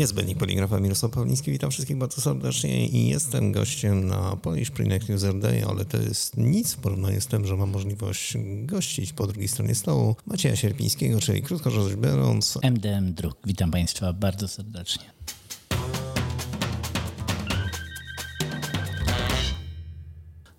Jest 0.00 0.14
Benny 0.14 0.34
Poligrafa 0.34 0.80
Mirosław 0.80 1.12
Pawliński, 1.12 1.52
witam 1.52 1.70
wszystkich 1.70 1.96
bardzo 1.96 2.20
serdecznie 2.20 2.86
i 2.86 3.08
jestem 3.08 3.52
gościem 3.52 4.06
na 4.06 4.36
Polish 4.36 4.70
Print 4.70 5.10
User 5.10 5.38
Day, 5.38 5.64
ale 5.64 5.84
to 5.84 5.96
jest 5.96 6.36
nic 6.36 6.72
w 6.72 6.76
porównaniu 6.76 7.20
z 7.20 7.26
tym, 7.26 7.46
że 7.46 7.56
mam 7.56 7.70
możliwość 7.70 8.36
gościć 8.64 9.12
po 9.12 9.26
drugiej 9.26 9.48
stronie 9.48 9.74
stołu 9.74 10.16
Macieja 10.26 10.56
Sierpińskiego, 10.56 11.20
czyli 11.20 11.42
krótko 11.42 11.70
rzecz 11.70 11.96
biorąc... 11.96 12.58
MDM 12.62 13.14
Druk. 13.14 13.38
Witam 13.44 13.70
Państwa 13.70 14.12
bardzo 14.12 14.48
serdecznie. 14.48 15.04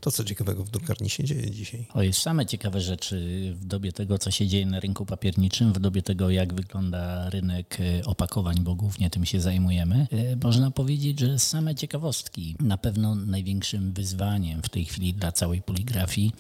To, 0.02 0.12
co 0.12 0.24
ciekawego 0.24 0.64
w 0.64 0.70
drukarni 0.70 1.10
się 1.10 1.24
dzieje 1.24 1.52
dzisiaj? 1.52 1.86
O, 1.94 2.02
jest 2.02 2.20
same 2.20 2.46
ciekawe 2.46 2.82
rzeczy 2.82 3.52
w 3.56 3.66
dobie 3.66 3.92
tego, 3.92 4.18
co 4.18 4.32
się 4.32 4.48
dzieje 4.48 4.66
na 4.66 4.80
rynku 4.80 5.06
papierniczym, 5.06 5.74
w 5.74 5.80
dobie 5.80 6.02
tego, 6.02 6.30
jak 6.30 6.54
wygląda 6.54 7.30
rynek 7.30 7.78
e, 7.80 8.06
opakowań, 8.06 8.56
bo 8.60 8.76
głównie 8.76 9.10
tym 9.10 9.26
się 9.26 9.42
zajmujemy. 9.42 10.08
E, 10.12 10.36
można 10.44 10.72
powiedzieć, 10.72 11.20
że 11.20 11.40
same 11.40 11.76
ciekawostki. 11.76 12.56
Na 12.60 12.78
pewno 12.78 13.16
największym 13.16 13.94
wyzwaniem 13.94 14.62
w 14.62 14.70
tej 14.70 14.86
chwili 14.86 15.14
dla 15.14 15.32
całej 15.32 15.62
poligrafii 15.62 16.32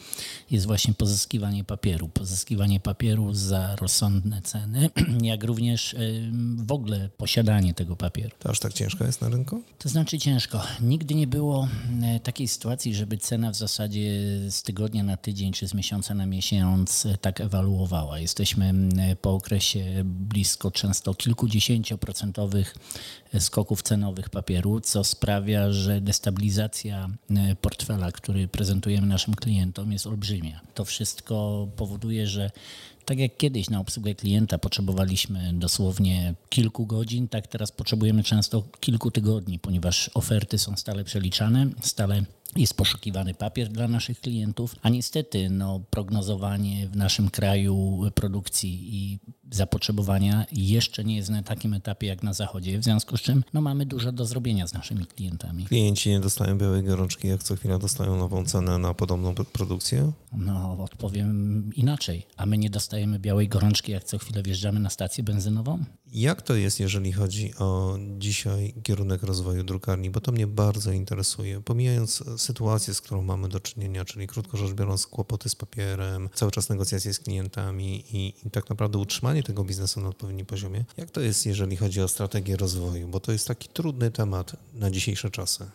jest 0.52 0.66
właśnie 0.66 0.94
pozyskiwanie 0.94 1.64
papieru. 1.64 2.08
Pozyskiwanie 2.08 2.80
papieru 2.80 3.34
za 3.34 3.76
rozsądne 3.76 4.42
ceny, 4.42 4.90
jak 5.22 5.44
również 5.44 5.94
e, 5.94 5.98
w 6.56 6.72
ogóle 6.72 7.10
posiadanie 7.18 7.74
tego 7.74 7.96
papieru. 7.96 8.36
To 8.40 8.50
aż 8.50 8.60
tak 8.60 8.74
ciężko 8.74 9.06
jest 9.06 9.22
na 9.22 9.30
rynku? 9.30 9.64
To 9.78 9.90
znaczy 9.90 10.20
ciężko. 10.20 10.62
Nigdy 10.82 11.16
nie 11.16 11.28
było 11.28 11.68
takiej 12.24 12.48
sytuacji, 12.48 12.96
żeby 12.96 13.18
cena 13.18 13.51
w 13.52 13.56
zasadzie 13.56 14.12
z 14.50 14.64
tygodnia 14.64 15.04
na 15.04 15.18
tydzień 15.18 15.54
czy 15.54 15.68
z 15.68 15.74
miesiąca 15.74 16.14
na 16.14 16.26
miesiąc 16.26 17.08
tak 17.22 17.42
ewaluowała. 17.42 18.20
Jesteśmy 18.20 18.74
po 19.22 19.34
okresie 19.34 19.86
blisko 20.06 20.72
często 20.72 21.14
kilkudziesięcioprocentowych 21.14 22.76
skoków 23.40 23.82
cenowych 23.82 24.30
papieru, 24.30 24.82
co 24.82 25.04
sprawia, 25.04 25.72
że 25.72 26.02
destabilizacja 26.02 27.10
portfela, 27.62 28.12
który 28.12 28.48
prezentujemy 28.48 29.08
naszym 29.08 29.36
klientom 29.36 29.92
jest 29.92 30.08
olbrzymia. 30.08 30.62
To 30.74 30.86
wszystko 30.86 31.68
powoduje, 31.76 32.28
że 32.28 32.52
tak 33.06 33.20
jak 33.20 33.38
kiedyś 33.38 33.70
na 33.70 33.80
obsługę 33.80 34.16
klienta 34.16 34.58
potrzebowaliśmy 34.58 35.54
dosłownie 35.54 36.34
kilku 36.50 36.86
godzin, 36.86 37.28
tak 37.28 37.48
teraz 37.48 37.72
potrzebujemy 37.72 38.24
często 38.24 38.64
kilku 38.80 39.12
tygodni, 39.12 39.60
ponieważ 39.60 40.12
oferty 40.14 40.58
są 40.58 40.78
stale 40.78 41.04
przeliczane, 41.04 41.70
stale 41.82 42.24
jest 42.56 42.74
poszukiwany 42.74 43.34
papier 43.34 43.70
dla 43.70 43.88
naszych 43.88 44.22
klientów, 44.22 44.76
a 44.82 44.90
niestety 44.90 45.50
no, 45.50 45.82
prognozowanie 45.90 46.88
w 46.88 46.96
naszym 46.96 47.30
kraju 47.30 48.02
produkcji 48.16 48.96
i 48.96 49.20
zapotrzebowania 49.52 50.46
jeszcze 50.52 51.04
nie 51.04 51.16
jest 51.16 51.30
na 51.30 51.44
takim 51.44 51.74
etapie 51.74 52.08
jak 52.08 52.24
na 52.24 52.34
zachodzie, 52.34 52.80
w 52.80 52.84
związku 52.84 53.18
z 53.18 53.22
czym 53.22 53.44
no, 53.54 53.62
mamy 53.62 53.86
dużo 53.86 54.12
do 54.12 54.26
zrobienia 54.26 54.68
z 54.68 54.74
naszymi 54.74 55.06
klientami. 55.06 55.66
Klienci 55.66 56.10
nie 56.10 56.20
dostają 56.20 56.58
białej 56.58 56.84
gorączki, 56.84 57.28
jak 57.28 57.44
co 57.44 57.56
chwila 57.56 57.78
dostają 57.78 58.18
nową 58.18 58.46
cenę 58.46 58.78
na 58.78 58.94
podobną 58.94 59.36
produkcję? 59.36 60.12
No, 60.34 60.78
odpowiem 60.80 61.70
inaczej. 61.76 62.26
A 62.38 62.46
my 62.46 62.58
nie 62.58 62.70
dostajemy 62.70 63.20
białej 63.20 63.48
gorączki, 63.48 63.92
jak 63.92 64.04
co 64.04 64.18
chwilę 64.18 64.44
wjeżdżamy 64.44 64.80
na 64.80 64.90
stację 64.90 65.24
benzynową? 65.24 65.84
Jak 66.14 66.42
to 66.42 66.56
jest, 66.56 66.80
jeżeli 66.80 67.12
chodzi 67.12 67.54
o 67.60 67.98
dzisiaj 68.18 68.74
kierunek 68.84 69.24
rozwoju 69.24 69.64
drukarni? 69.64 70.10
Bo 70.10 70.22
to 70.22 70.32
mnie 70.32 70.48
bardzo 70.48 70.92
interesuje. 70.92 71.62
Pomijając 71.62 72.24
sytuację, 72.38 72.94
z 72.94 73.02
którą 73.02 73.22
mamy 73.22 73.50
do 73.50 73.60
czynienia, 73.60 74.06
czyli 74.06 74.28
krótko 74.28 74.58
rzecz 74.58 74.72
biorąc 74.72 75.08
kłopoty 75.08 75.50
z 75.50 75.56
papierem, 75.56 76.30
cały 76.34 76.52
czas 76.52 76.70
negocjacje 76.70 77.14
z 77.14 77.20
klientami 77.20 78.04
i, 78.14 78.34
i 78.48 78.52
tak 78.52 78.70
naprawdę 78.70 78.98
utrzymanie 78.98 79.44
tego 79.44 79.64
biznesu 79.64 80.02
na 80.02 80.10
odpowiednim 80.10 80.46
poziomie. 80.46 80.86
Jak 80.98 81.12
to 81.12 81.22
jest, 81.22 81.46
jeżeli 81.46 81.78
chodzi 81.78 82.02
o 82.02 82.08
strategię 82.08 82.58
rozwoju? 82.58 83.08
Bo 83.08 83.20
to 83.20 83.32
jest 83.32 83.48
taki 83.48 83.68
trudny 83.68 84.12
temat 84.12 84.56
na 84.74 84.92
dzisiejsze 84.92 85.32
czasy. 85.32 85.66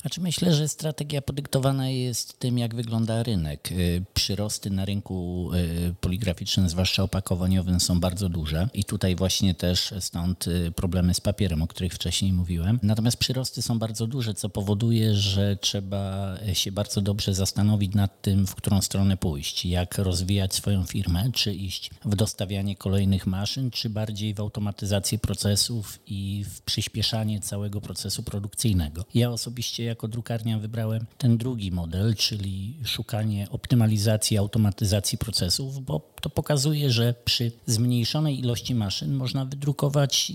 Znaczy 0.00 0.20
myślę, 0.20 0.54
że 0.54 0.68
strategia 0.68 1.22
podyktowana 1.22 1.88
jest 1.88 2.38
tym, 2.38 2.58
jak 2.58 2.74
wygląda 2.74 3.22
rynek. 3.22 3.72
Y, 3.72 4.04
przyrosty 4.14 4.70
na 4.70 4.84
rynku 4.84 5.50
y, 5.54 5.94
poligraficznym, 6.00 6.68
zwłaszcza 6.68 7.02
opakowaniowym, 7.02 7.80
są 7.80 8.00
bardzo 8.00 8.28
duże 8.28 8.68
i 8.74 8.84
tutaj 8.84 9.16
właśnie 9.16 9.54
też 9.54 9.79
stąd 10.00 10.46
y, 10.46 10.72
problemy 10.72 11.14
z 11.14 11.20
papierem, 11.20 11.62
o 11.62 11.66
których 11.66 11.94
wcześniej 11.94 12.32
mówiłem. 12.32 12.78
Natomiast 12.82 13.16
przyrosty 13.16 13.62
są 13.62 13.78
bardzo 13.78 14.06
duże, 14.06 14.34
co 14.34 14.48
powoduje, 14.48 15.14
że 15.14 15.56
trzeba 15.56 16.34
się 16.52 16.72
bardzo 16.72 17.00
dobrze 17.00 17.34
zastanowić 17.34 17.94
nad 17.94 18.22
tym, 18.22 18.46
w 18.46 18.54
którą 18.54 18.80
stronę 18.80 19.16
pójść, 19.16 19.66
jak 19.66 19.98
rozwijać 19.98 20.54
swoją 20.54 20.84
firmę, 20.84 21.30
czy 21.32 21.54
iść 21.54 21.90
w 22.04 22.16
dostawianie 22.16 22.76
kolejnych 22.76 23.26
maszyn, 23.26 23.70
czy 23.70 23.90
bardziej 23.90 24.34
w 24.34 24.40
automatyzację 24.40 25.18
procesów 25.18 25.98
i 26.06 26.44
w 26.50 26.60
przyspieszanie 26.62 27.40
całego 27.40 27.80
procesu 27.80 28.22
produkcyjnego. 28.22 29.04
Ja 29.14 29.30
osobiście 29.30 29.84
jako 29.84 30.08
drukarnia 30.08 30.58
wybrałem 30.58 31.06
ten 31.18 31.38
drugi 31.38 31.72
model, 31.72 32.14
czyli 32.14 32.76
szukanie 32.84 33.46
optymalizacji, 33.50 34.38
automatyzacji 34.38 35.18
procesów, 35.18 35.84
bo 35.84 36.10
to 36.20 36.30
pokazuje, 36.30 36.90
że 36.90 37.14
przy 37.24 37.52
zmniejszonej 37.66 38.38
ilości 38.38 38.74
maszyn 38.74 39.14
można 39.14 39.44
wydrukować 39.44 39.69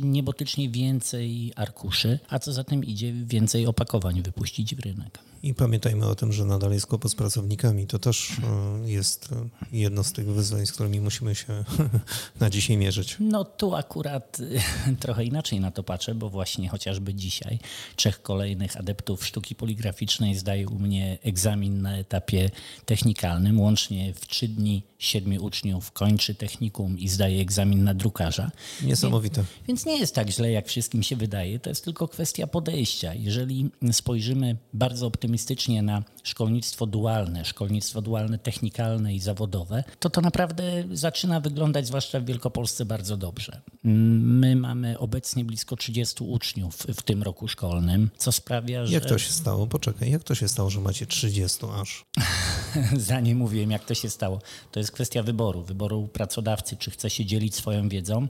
niebotycznie 0.01 0.69
więcej 0.69 1.53
arkuszy, 1.55 2.19
a 2.29 2.39
co 2.39 2.53
za 2.53 2.63
tym 2.63 2.83
idzie, 2.83 3.13
więcej 3.13 3.65
opakowań 3.65 4.21
wypuścić 4.21 4.75
w 4.75 4.79
rynek. 4.79 5.19
I 5.45 5.53
pamiętajmy 5.53 6.05
o 6.05 6.15
tym, 6.15 6.33
że 6.33 6.45
nadal 6.45 6.71
jest 6.71 6.87
kłopot 6.87 7.11
z 7.11 7.15
pracownikami. 7.15 7.87
To 7.87 7.99
też 7.99 8.31
e, 8.31 8.89
jest 8.89 9.29
e, 9.31 9.49
jedno 9.77 10.03
z 10.03 10.11
tych 10.11 10.27
wyzwań, 10.27 10.65
z 10.65 10.71
którymi 10.71 11.01
musimy 11.01 11.35
się 11.35 11.63
na 12.39 12.49
dzisiaj 12.49 12.77
mierzyć. 12.77 13.17
No 13.19 13.43
tu 13.43 13.75
akurat 13.75 14.37
e, 14.87 14.95
trochę 14.95 15.25
inaczej 15.25 15.59
na 15.59 15.71
to 15.71 15.83
patrzę, 15.83 16.15
bo 16.15 16.29
właśnie 16.29 16.69
chociażby 16.69 17.13
dzisiaj 17.13 17.59
trzech 17.95 18.21
kolejnych 18.21 18.77
adeptów 18.77 19.25
sztuki 19.25 19.55
poligraficznej 19.55 20.35
zdaje 20.35 20.67
u 20.67 20.79
mnie 20.79 21.17
egzamin 21.23 21.81
na 21.81 21.97
etapie 21.97 22.49
technikalnym. 22.85 23.59
Łącznie 23.59 24.13
w 24.13 24.27
trzy 24.27 24.47
dni 24.47 24.83
siedmiu 24.97 25.43
uczniów 25.43 25.91
kończy 25.91 26.35
technikum 26.35 26.99
i 26.99 27.09
zdaje 27.09 27.41
egzamin 27.41 27.83
na 27.83 27.93
drukarza. 27.93 28.51
Niesamowite. 28.81 29.35
Więc, 29.41 29.67
więc 29.67 29.85
nie 29.85 29.99
jest 29.99 30.15
tak 30.15 30.29
źle, 30.29 30.51
jak 30.51 30.67
wszystkim 30.67 31.03
się 31.03 31.15
wydaje. 31.15 31.59
To 31.59 31.69
jest 31.69 31.85
tylko 31.85 32.07
kwestia 32.07 32.47
podejścia. 32.47 33.13
Jeżeli 33.13 33.69
spojrzymy 33.91 34.57
bardzo 34.73 35.07
optymistycznie 35.07 35.34
na 35.83 36.03
szkolnictwo 36.23 36.85
dualne, 36.85 37.45
szkolnictwo 37.45 38.01
dualne 38.01 38.39
technikalne 38.39 39.13
i 39.13 39.19
zawodowe, 39.19 39.83
to 39.99 40.09
to 40.09 40.21
naprawdę 40.21 40.83
zaczyna 40.91 41.39
wyglądać, 41.39 41.87
zwłaszcza 41.87 42.19
w 42.19 42.25
Wielkopolsce, 42.25 42.85
bardzo 42.85 43.17
dobrze. 43.17 43.61
My 43.83 44.55
mamy 44.55 44.99
obecnie 44.99 45.45
blisko 45.45 45.75
30 45.75 46.23
uczniów 46.23 46.75
w 46.75 47.01
tym 47.01 47.23
roku 47.23 47.47
szkolnym, 47.47 48.09
co 48.17 48.31
sprawia, 48.31 48.85
że... 48.85 48.93
Jak 48.93 49.05
to 49.05 49.17
się 49.17 49.31
stało? 49.31 49.67
Poczekaj, 49.67 50.11
jak 50.11 50.23
to 50.23 50.35
się 50.35 50.47
stało, 50.47 50.69
że 50.69 50.81
macie 50.81 51.05
30 51.05 51.65
aż? 51.81 52.05
Zanim 52.97 53.37
mówiłem, 53.37 53.71
jak 53.71 53.85
to 53.85 53.93
się 53.93 54.09
stało. 54.09 54.41
To 54.71 54.79
jest 54.79 54.91
kwestia 54.91 55.23
wyboru, 55.23 55.63
wyboru 55.63 56.07
pracodawcy, 56.07 56.77
czy 56.77 56.91
chce 56.91 57.09
się 57.09 57.25
dzielić 57.25 57.55
swoją 57.55 57.89
wiedzą, 57.89 58.27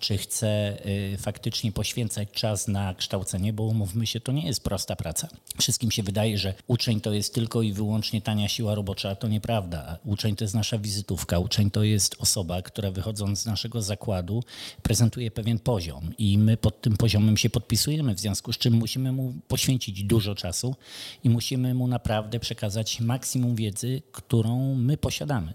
czy 0.00 0.18
chce 0.18 0.78
y, 0.86 1.16
faktycznie 1.18 1.72
poświęcać 1.72 2.28
czas 2.32 2.68
na 2.68 2.94
kształcenie, 2.94 3.52
bo 3.52 3.62
umówmy 3.62 4.06
się, 4.06 4.20
to 4.20 4.32
nie 4.32 4.46
jest 4.46 4.64
prosta 4.64 4.96
praca. 4.96 5.28
Wszystkim 5.60 5.90
się 5.90 6.02
wydaje, 6.02 6.38
że 6.38 6.54
uczeń 6.66 7.00
to 7.00 7.12
jest 7.12 7.34
tylko 7.34 7.62
i 7.62 7.72
wyłącznie 7.72 8.22
tania 8.22 8.48
siła 8.48 8.74
robocza, 8.74 9.10
a 9.10 9.14
to 9.14 9.28
nieprawda. 9.28 9.98
Uczeń 10.04 10.36
to 10.36 10.44
jest 10.44 10.54
nasza 10.54 10.78
wizytówka, 10.78 11.38
uczeń 11.38 11.70
to 11.70 11.82
jest 11.82 12.16
osoba, 12.18 12.62
która 12.62 12.90
wychodząc 12.90 13.40
z 13.40 13.46
naszego 13.46 13.82
zakładu 13.82 14.42
prezentuje 14.82 15.30
pewien 15.30 15.58
poziom 15.58 16.10
i 16.18 16.38
my 16.38 16.56
pod 16.56 16.80
tym 16.80 16.96
poziomem 16.96 17.36
się 17.36 17.50
podpisujemy, 17.50 18.14
w 18.14 18.20
związku 18.20 18.52
z 18.52 18.58
czym 18.58 18.74
musimy 18.74 19.12
mu 19.12 19.34
poświęcić 19.48 20.04
dużo 20.04 20.34
czasu 20.34 20.76
i 21.24 21.30
musimy 21.30 21.74
mu 21.74 21.88
naprawdę 21.88 22.40
przekazać 22.40 23.00
maksimum 23.00 23.54
wiedzy, 23.54 23.87
którą 24.12 24.74
my 24.74 24.96
posiadamy. 24.96 25.54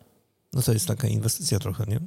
No 0.54 0.62
to 0.62 0.74
jest 0.74 0.88
taka 0.88 1.08
inwestycja 1.08 1.60
trochę, 1.60 1.86
nie? 1.88 2.00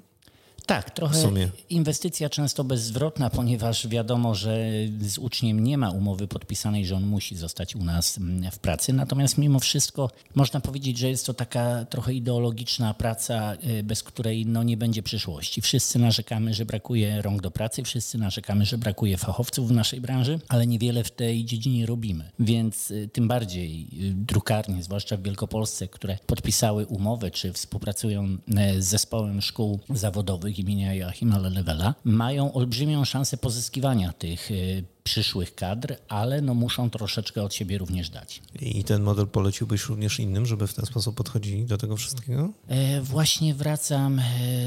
Tak, 0.66 0.90
trochę 0.90 1.32
inwestycja 1.70 2.28
często 2.28 2.64
bezzwrotna, 2.64 3.30
ponieważ 3.30 3.88
wiadomo, 3.88 4.34
że 4.34 4.68
z 5.00 5.18
uczniem 5.18 5.64
nie 5.64 5.78
ma 5.78 5.90
umowy 5.90 6.28
podpisanej, 6.28 6.86
że 6.86 6.96
on 6.96 7.06
musi 7.06 7.36
zostać 7.36 7.76
u 7.76 7.84
nas 7.84 8.18
mm, 8.18 8.50
w 8.50 8.58
pracy. 8.58 8.92
Natomiast 8.92 9.38
mimo 9.38 9.60
wszystko 9.60 10.10
można 10.34 10.60
powiedzieć, 10.60 10.98
że 10.98 11.08
jest 11.08 11.26
to 11.26 11.34
taka 11.34 11.84
trochę 11.84 12.14
ideologiczna 12.14 12.94
praca, 12.94 13.54
y, 13.54 13.82
bez 13.82 14.02
której 14.02 14.46
no, 14.46 14.62
nie 14.62 14.76
będzie 14.76 15.02
przyszłości. 15.02 15.62
Wszyscy 15.62 15.98
narzekamy, 15.98 16.54
że 16.54 16.64
brakuje 16.64 17.22
rąk 17.22 17.42
do 17.42 17.50
pracy, 17.50 17.82
wszyscy 17.82 18.18
narzekamy, 18.18 18.64
że 18.64 18.78
brakuje 18.78 19.16
fachowców 19.16 19.68
w 19.68 19.72
naszej 19.72 20.00
branży, 20.00 20.40
ale 20.48 20.66
niewiele 20.66 21.04
w 21.04 21.10
tej 21.10 21.44
dziedzinie 21.44 21.86
robimy. 21.86 22.30
Więc 22.38 22.90
y, 22.90 23.08
tym 23.12 23.28
bardziej 23.28 23.82
y, 23.82 24.14
drukarnie, 24.14 24.82
zwłaszcza 24.82 25.16
w 25.16 25.22
Wielkopolsce, 25.22 25.88
które 25.88 26.18
podpisały 26.26 26.86
umowę 26.86 27.30
czy 27.30 27.52
współpracują 27.52 28.36
z 28.78 28.84
zespołem 28.84 29.42
szkół 29.42 29.78
zawodowych, 29.90 30.55
imienia 30.58 30.94
Joachima 30.94 31.38
Lelewela, 31.38 31.94
mają 32.04 32.52
olbrzymią 32.52 33.04
szansę 33.04 33.36
pozyskiwania 33.36 34.12
tych 34.12 34.50
y, 34.50 34.84
przyszłych 35.06 35.54
kadr, 35.54 35.96
ale 36.08 36.40
no 36.40 36.54
muszą 36.54 36.90
troszeczkę 36.90 37.42
od 37.42 37.54
siebie 37.54 37.78
również 37.78 38.10
dać. 38.10 38.42
I 38.60 38.84
ten 38.84 39.02
model 39.02 39.26
poleciłbyś 39.26 39.84
również 39.84 40.20
innym, 40.20 40.46
żeby 40.46 40.66
w 40.66 40.74
ten 40.74 40.86
sposób 40.86 41.16
podchodzili 41.16 41.64
do 41.64 41.78
tego 41.78 41.96
wszystkiego? 41.96 42.52
E, 42.68 43.00
właśnie 43.00 43.54
wracam 43.54 44.18
e, 44.18 44.22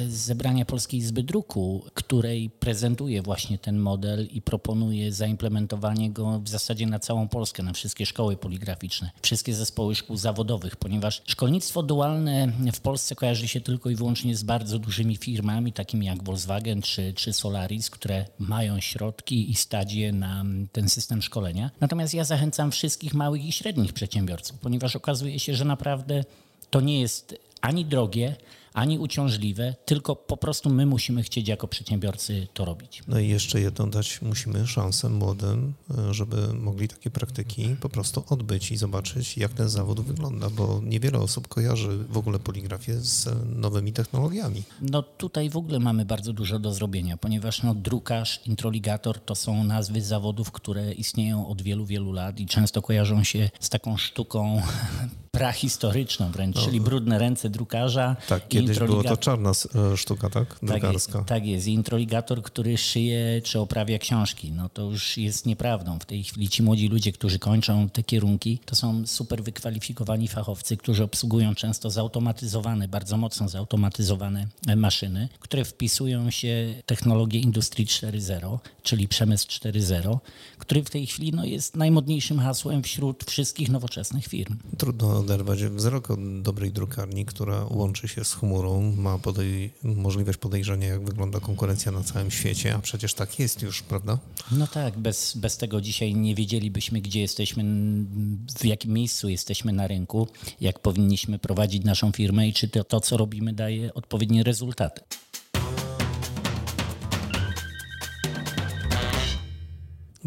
z 0.08 0.14
zebrania 0.14 0.66
Polskiej 0.66 1.00
Izby 1.00 1.24
Druku, 1.24 1.86
której 1.94 2.50
prezentuję 2.50 3.22
właśnie 3.22 3.58
ten 3.58 3.78
model 3.80 4.28
i 4.32 4.42
proponuję 4.42 5.14
zaimplementowanie 5.14 6.12
go 6.12 6.40
w 6.40 6.50
zasadzie 6.50 6.88
na 6.88 7.00
całą 7.00 7.28
Polskę, 7.28 7.64
na 7.64 7.74
wszystkie 7.74 8.06
szkoły 8.06 8.38
poligraficzne, 8.38 9.12
wszystkie 9.22 9.54
zespoły 9.54 9.96
szkół 9.96 10.18
zawodowych, 10.18 10.76
ponieważ 10.76 11.22
szkolnictwo 11.28 11.84
dualne 11.84 12.52
w 12.74 12.80
Polsce 12.80 13.16
kojarzy 13.16 13.48
się 13.48 13.62
tylko 13.62 13.90
i 13.90 13.96
wyłącznie 13.96 14.36
z 14.36 14.44
bardzo 14.44 14.80
dużymi 14.80 15.18
firmami, 15.18 15.74
takimi 15.74 16.06
jak 16.06 16.24
Volkswagen 16.24 16.82
czy, 16.82 17.14
czy 17.14 17.34
Solaris, 17.34 17.90
które 17.90 18.26
mają 18.40 18.80
środki 18.80 19.52
i 19.52 19.56
stadzie 19.56 20.12
na 20.12 20.29
ten 20.72 20.90
system 20.90 21.22
szkolenia. 21.22 21.72
Natomiast 21.82 22.14
ja 22.14 22.24
zachęcam 22.24 22.72
wszystkich 22.72 23.14
małych 23.14 23.46
i 23.46 23.52
średnich 23.52 23.94
przedsiębiorców, 23.94 24.60
ponieważ 24.60 24.96
okazuje 24.96 25.40
się, 25.40 25.56
że 25.56 25.66
naprawdę 25.66 26.24
to 26.70 26.82
nie 26.82 27.02
jest 27.02 27.36
ani 27.62 27.86
drogie, 27.86 28.36
ani 28.74 29.00
uciążliwe, 29.00 29.76
tylko 29.86 30.16
po 30.16 30.38
prostu 30.38 30.70
my 30.70 30.86
musimy 30.86 31.24
chcieć 31.24 31.48
jako 31.48 31.68
przedsiębiorcy 31.68 32.48
to 32.54 32.66
robić. 32.66 33.04
No 33.08 33.20
i 33.20 33.28
jeszcze 33.28 33.62
jedną 33.62 33.90
dać 33.90 34.22
musimy 34.22 34.68
szansę 34.68 35.10
młodym, 35.10 35.74
e, 35.98 36.14
żeby 36.14 36.54
mogli 36.54 36.88
takie 36.88 37.10
praktyki 37.10 37.76
po 37.82 37.90
prostu 37.90 38.24
odbyć 38.30 38.72
i 38.72 38.78
zobaczyć, 38.78 39.38
jak 39.38 39.54
ten 39.54 39.70
zawód 39.70 40.02
wygląda, 40.02 40.50
bo 40.50 40.82
niewiele 40.84 41.20
osób 41.20 41.48
kojarzy 41.48 41.98
w 42.10 42.18
ogóle 42.18 42.40
poligrafię 42.40 43.00
z 43.00 43.30
nowymi 43.56 43.94
technologiami. 43.94 44.64
No 44.82 45.02
tutaj 45.02 45.50
w 45.50 45.58
ogóle 45.58 45.80
mamy 45.80 46.06
bardzo 46.06 46.34
dużo 46.34 46.60
do 46.60 46.74
zrobienia, 46.74 47.18
ponieważ 47.18 47.64
no, 47.64 47.76
drukarz, 47.76 48.42
introligator 48.46 49.20
to 49.20 49.36
są 49.36 49.64
nazwy 49.64 50.02
zawodów, 50.02 50.52
które 50.52 50.94
istnieją 50.94 51.48
od 51.48 51.62
wielu, 51.62 51.86
wielu 51.86 52.12
lat 52.12 52.40
i 52.40 52.46
często 52.46 52.82
kojarzą 52.82 53.24
się 53.24 53.50
z 53.60 53.70
taką 53.70 53.98
sztuką 53.98 54.62
prahistoryczną 55.40 56.32
wręcz, 56.32 56.56
no. 56.56 56.62
czyli 56.62 56.82
brudne 56.82 57.20
ręce 57.20 57.50
drukarza. 57.50 58.16
Tak, 58.28 58.48
kiedyś 58.48 58.80
była 58.80 59.04
to 59.04 59.18
czarna 59.18 59.52
e, 59.94 59.98
sztuka, 59.98 60.30
tak? 60.30 60.60
Drukarska. 60.64 61.20
Tak, 61.20 61.28
tak 61.28 61.46
jest. 61.46 61.68
Introligator, 61.68 62.42
który 62.42 62.78
szyje 62.78 63.42
czy 63.44 63.60
oprawia 63.60 64.00
książki, 64.00 64.52
no 64.52 64.70
to 64.70 64.82
już 64.82 65.18
jest 65.18 65.46
nieprawdą. 65.46 66.00
W 66.00 66.06
tej 66.06 66.24
chwili 66.24 66.50
ci 66.50 66.64
młodzi 66.64 66.88
ludzie, 66.88 67.12
którzy 67.12 67.40
kończą 67.40 67.90
te 67.90 68.04
kierunki, 68.04 68.60
to 68.66 68.76
są 68.76 69.08
super 69.08 69.44
wykwalifikowani 69.44 70.28
fachowcy, 70.28 70.78
którzy 70.78 71.04
obsługują 71.04 71.56
często 71.56 71.90
zautomatyzowane, 71.90 72.88
bardzo 72.88 73.18
mocno 73.18 73.50
zautomatyzowane 73.50 74.48
maszyny, 74.76 75.30
które 75.40 75.66
wpisują 75.66 76.32
się 76.32 76.74
technologię 76.86 77.40
Industrii 77.40 77.86
4.0, 77.86 78.58
czyli 78.84 79.08
przemysł 79.08 79.48
4.0, 79.48 80.18
który 80.58 80.84
w 80.84 80.90
tej 80.90 81.08
chwili 81.08 81.32
no, 81.32 81.46
jest 81.46 81.76
najmodniejszym 81.76 82.40
hasłem 82.40 82.84
wśród 82.84 83.24
wszystkich 83.24 83.70
nowoczesnych 83.70 84.28
firm. 84.28 84.58
Trudno 84.78 85.24
oderwać 85.30 85.64
wzrok 85.64 86.12
od 86.12 86.42
dobrej 86.42 86.72
drukarni, 86.72 87.26
która 87.26 87.66
łączy 87.70 88.08
się 88.08 88.24
z 88.24 88.34
chmurą, 88.34 88.96
ma 88.98 89.18
podej 89.18 89.74
możliwość 89.84 90.38
podejrzenia, 90.38 90.88
jak 90.88 91.06
wygląda 91.06 91.40
konkurencja 91.40 91.92
na 91.92 92.04
całym 92.04 92.32
świecie, 92.32 92.76
a 92.76 92.80
przecież 92.80 93.14
tak 93.14 93.40
jest 93.40 93.62
już, 93.62 93.82
prawda? 93.82 94.18
No 94.52 94.68
tak, 94.68 94.98
bez, 94.98 95.38
bez 95.38 95.58
tego 95.58 95.82
dzisiaj 95.82 96.16
nie 96.16 96.36
wiedzielibyśmy, 96.36 97.02
gdzie 97.02 97.22
jesteśmy, 97.22 97.64
w 98.60 98.66
jakim 98.66 98.94
miejscu 98.94 99.30
jesteśmy 99.30 99.74
na 99.74 99.88
rynku, 99.88 100.28
jak 100.62 100.80
powinniśmy 100.80 101.40
prowadzić 101.40 101.84
naszą 101.84 102.12
firmę 102.12 102.48
i 102.48 102.54
czy 102.54 102.68
to, 102.68 102.84
to 102.84 103.00
co 103.00 103.18
robimy, 103.18 103.54
daje 103.54 103.94
odpowiednie 103.94 104.44
rezultaty. 104.44 105.02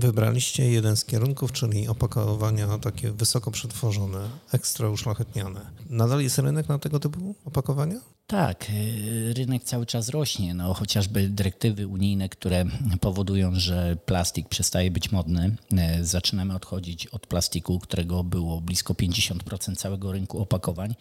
Wybraliście 0.02 0.70
jeden 0.70 0.96
z 0.96 1.04
kierunków, 1.04 1.52
czyli 1.52 1.88
opakowania 1.88 2.78
takie 2.78 3.12
wysoko 3.12 3.50
przetworzone, 3.50 4.28
ekstra 4.52 4.88
uszlachetniane. 4.88 5.60
Nadal 5.90 6.20
jest 6.22 6.38
rynek 6.38 6.68
na 6.68 6.78
tego 6.78 7.00
typu 7.00 7.34
opakowania? 7.44 8.00
Tak, 8.26 8.66
y, 8.70 9.34
rynek 9.36 9.64
cały 9.64 9.86
czas 9.86 10.08
rośnie. 10.08 10.54
No, 10.54 10.74
chociażby 10.74 11.28
dyrektywy 11.28 11.86
unijne, 11.86 12.28
które 12.28 12.64
powodują, 13.00 13.52
że 13.54 13.96
plastik 14.06 14.48
przestaje 14.48 14.90
być 14.90 15.12
modny. 15.12 15.56
Y, 16.00 16.04
zaczynamy 16.04 16.54
odchodzić 16.54 17.06
od 17.06 17.26
plastiku, 17.26 17.78
którego 17.78 18.24
było 18.24 18.60
blisko 18.60 18.94
50% 18.94 19.76
całego 19.76 20.12
rynku 20.12 20.40
opakowań. 20.40 20.94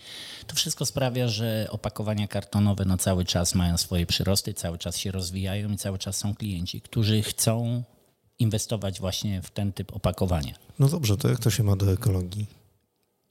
To 0.47 0.55
wszystko 0.55 0.85
sprawia, 0.85 1.27
że 1.27 1.67
opakowania 1.69 2.27
kartonowe 2.27 2.85
no, 2.85 2.97
cały 2.97 3.25
czas 3.25 3.55
mają 3.55 3.77
swoje 3.77 4.05
przyrosty, 4.05 4.53
cały 4.53 4.77
czas 4.77 4.97
się 4.97 5.11
rozwijają 5.11 5.69
i 5.69 5.77
cały 5.77 5.97
czas 5.97 6.17
są 6.17 6.35
klienci, 6.35 6.81
którzy 6.81 7.21
chcą 7.23 7.83
inwestować 8.41 8.99
właśnie 8.99 9.41
w 9.41 9.51
ten 9.51 9.73
typ 9.73 9.95
opakowania. 9.95 10.53
No 10.79 10.87
dobrze, 10.87 11.17
to 11.17 11.29
jak 11.29 11.39
to 11.39 11.49
się 11.49 11.63
ma 11.63 11.75
do 11.75 11.91
ekologii? 11.91 12.61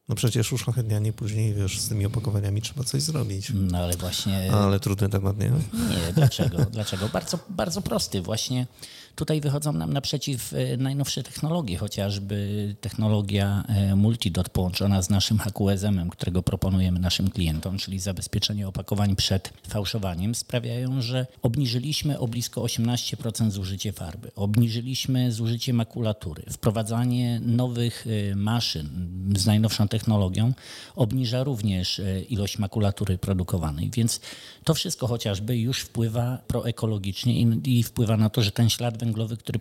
No 0.08 0.16
przecież 0.16 0.52
uszlachetnianie 0.52 1.12
później, 1.12 1.54
wiesz, 1.54 1.80
z 1.80 1.88
tymi 1.88 2.06
opakowaniami 2.06 2.62
trzeba 2.62 2.84
coś 2.84 3.02
zrobić. 3.02 3.52
No 3.54 3.78
ale 3.78 3.96
właśnie... 3.96 4.52
Ale 4.52 4.80
trudny 4.80 5.08
temat, 5.08 5.38
nie? 5.38 5.50
Nie, 5.72 6.12
dlaczego? 6.14 6.64
dlaczego? 6.64 7.08
Bardzo, 7.08 7.38
bardzo 7.48 7.82
prosty. 7.82 8.22
Właśnie 8.22 8.66
tutaj 9.20 9.40
wychodzą 9.40 9.72
nam 9.72 9.92
naprzeciw 9.92 10.52
e, 10.52 10.76
najnowsze 10.76 11.22
technologie, 11.22 11.76
chociażby 11.76 12.74
technologia 12.80 13.64
e, 13.68 13.96
multidot 13.96 14.48
połączona 14.48 15.02
z 15.02 15.10
naszym 15.10 15.38
HQSM-em, 15.38 16.10
którego 16.10 16.42
proponujemy 16.42 17.00
naszym 17.00 17.30
klientom, 17.30 17.78
czyli 17.78 17.98
zabezpieczenie 17.98 18.68
opakowań 18.68 19.16
przed 19.16 19.52
fałszowaniem, 19.68 20.34
sprawiają, 20.34 21.02
że 21.02 21.26
obniżyliśmy 21.42 22.18
o 22.18 22.28
blisko 22.28 22.60
18% 22.60 23.50
zużycie 23.50 23.92
farby, 23.92 24.30
obniżyliśmy 24.36 25.32
zużycie 25.32 25.72
makulatury, 25.72 26.42
wprowadzanie 26.52 27.40
nowych 27.40 28.06
e, 28.06 28.36
maszyn 28.36 28.88
z 29.36 29.46
najnowszą 29.46 29.88
technologią 29.88 30.52
obniża 30.96 31.44
również 31.44 32.00
ilość 32.28 32.58
makulatury 32.58 33.18
produkowanej, 33.18 33.90
więc 33.90 34.20
to 34.64 34.74
wszystko 34.74 35.06
chociażby 35.06 35.58
już 35.58 35.80
wpływa 35.80 36.38
proekologicznie 36.46 37.40
i, 37.40 37.60
i 37.64 37.82
wpływa 37.82 38.16
na 38.16 38.30
to, 38.30 38.42
że 38.42 38.50
ten 38.50 38.70
ślad 38.70 38.98
węglowy, 38.98 39.09
który 39.36 39.58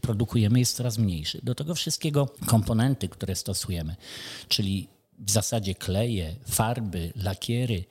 produkujemy, 0.00 0.58
jest 0.58 0.76
coraz 0.76 0.98
mniejszy. 0.98 1.40
Do 1.42 1.54
tego 1.54 1.74
wszystkiego 1.74 2.28
komponenty, 2.46 3.08
które 3.08 3.34
stosujemy, 3.34 3.96
czyli 4.48 4.88
w 5.18 5.30
zasadzie 5.30 5.74
kleje, 5.74 6.34
farby, 6.48 7.12
lakiery, 7.16 7.84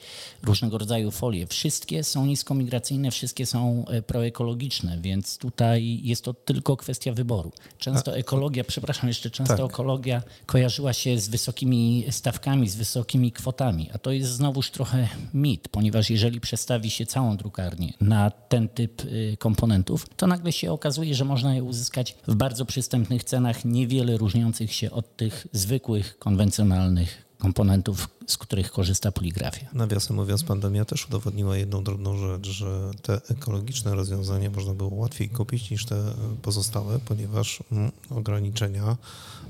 różnego 0.44 0.78
rodzaju 0.78 1.12
folie, 1.12 1.48
wszystkie 1.48 2.04
są 2.04 2.26
niskomigracyjne, 2.26 3.12
wszystkie 3.12 3.46
są 3.46 3.86
e, 3.88 4.02
proekologiczne, 4.02 4.98
więc 5.02 5.38
tutaj 5.38 6.00
jest 6.04 6.24
to 6.24 6.34
tylko 6.34 6.78
kwestia 6.78 7.14
wyboru. 7.14 7.52
Często 7.78 8.18
ekologia, 8.18 8.64
przepraszam 8.64 9.08
jeszcze, 9.08 9.30
często 9.30 9.58
tak. 9.58 9.72
ekologia 9.72 10.24
kojarzyła 10.46 10.94
się 10.94 11.20
z 11.20 11.28
wysokimi 11.28 12.06
stawkami, 12.10 12.70
z 12.70 12.76
wysokimi 12.76 13.32
kwotami, 13.32 13.90
a 13.94 13.98
to 13.98 14.12
jest 14.12 14.32
znowuż 14.32 14.72
trochę 14.72 15.08
mit, 15.34 15.68
ponieważ 15.68 16.10
jeżeli 16.10 16.42
przestawi 16.42 16.90
się 16.90 17.06
całą 17.06 17.38
drukarnię 17.38 17.94
na 18.02 18.32
ten 18.32 18.70
typ 18.70 19.06
y, 19.06 19.38
komponentów, 19.40 20.06
to 20.18 20.28
nagle 20.28 20.52
się 20.52 20.72
okazuje, 20.72 21.16
że 21.16 21.26
można 21.26 21.56
je 21.56 21.64
uzyskać 21.64 22.16
w 22.28 22.36
bardzo 22.36 22.66
przystępnych 22.66 23.24
cenach, 23.24 23.66
niewiele 23.66 24.18
różniących 24.18 24.74
się 24.74 24.92
od 24.92 25.18
tych 25.18 25.48
zwykłych, 25.54 26.20
konwencjonalnych 26.20 27.15
komponentów, 27.38 28.10
z 28.28 28.38
których 28.38 28.72
korzysta 28.72 29.12
poligrafia. 29.12 29.68
Nawiasem 29.74 30.16
mówiąc, 30.16 30.44
pandemia 30.44 30.86
też 30.86 31.08
udowodniła 31.08 31.58
jedną 31.58 31.84
drobną 31.84 32.18
rzecz, 32.18 32.48
że 32.48 32.92
te 33.02 33.22
ekologiczne 33.30 33.96
rozwiązania 33.96 34.50
można 34.50 34.74
było 34.74 34.96
łatwiej 34.96 35.30
kupić 35.30 35.72
niż 35.72 35.86
te 35.86 36.14
pozostałe, 36.42 37.00
ponieważ 37.00 37.64
mm, 37.72 37.92
ograniczenia 38.10 38.98